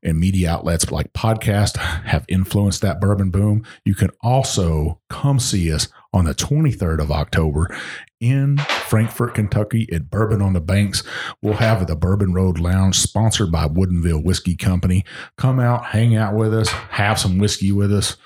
[0.00, 3.64] and media outlets like podcast have influenced that bourbon boom.
[3.84, 7.74] You can also come see us on the 23rd of October
[8.20, 11.02] in Frankfort, Kentucky at Bourbon on the Banks.
[11.42, 15.04] We'll have the Bourbon Road Lounge sponsored by Woodinville Whiskey Company.
[15.36, 18.16] Come out, hang out with us, have some whiskey with us.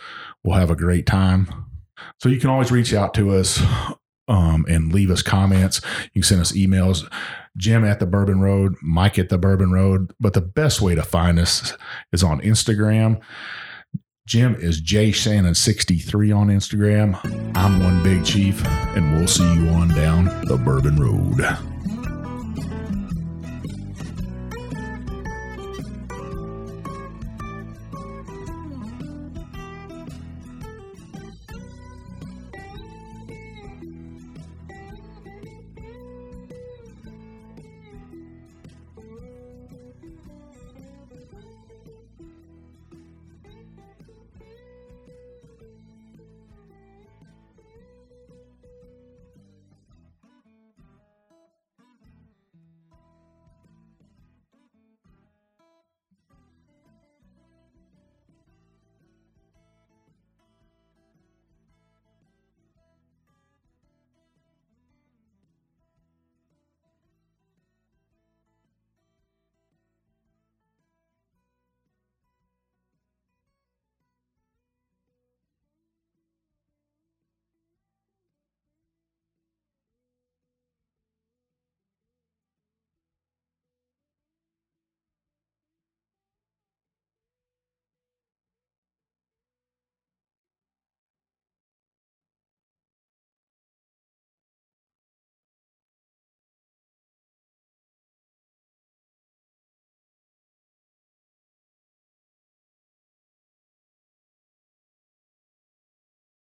[0.44, 1.66] We'll have a great time.
[2.18, 3.61] So you can always reach out to us
[4.28, 5.80] um, and leave us comments.
[6.12, 7.11] You can send us emails.
[7.57, 10.12] Jim at the Bourbon Road, Mike at the Bourbon Road.
[10.20, 11.72] But the best way to find us
[12.12, 13.20] is on Instagram.
[14.26, 17.18] Jim is Jay Shannon63 on Instagram.
[17.57, 21.76] I'm one big chief, and we'll see you on down the Bourbon Road.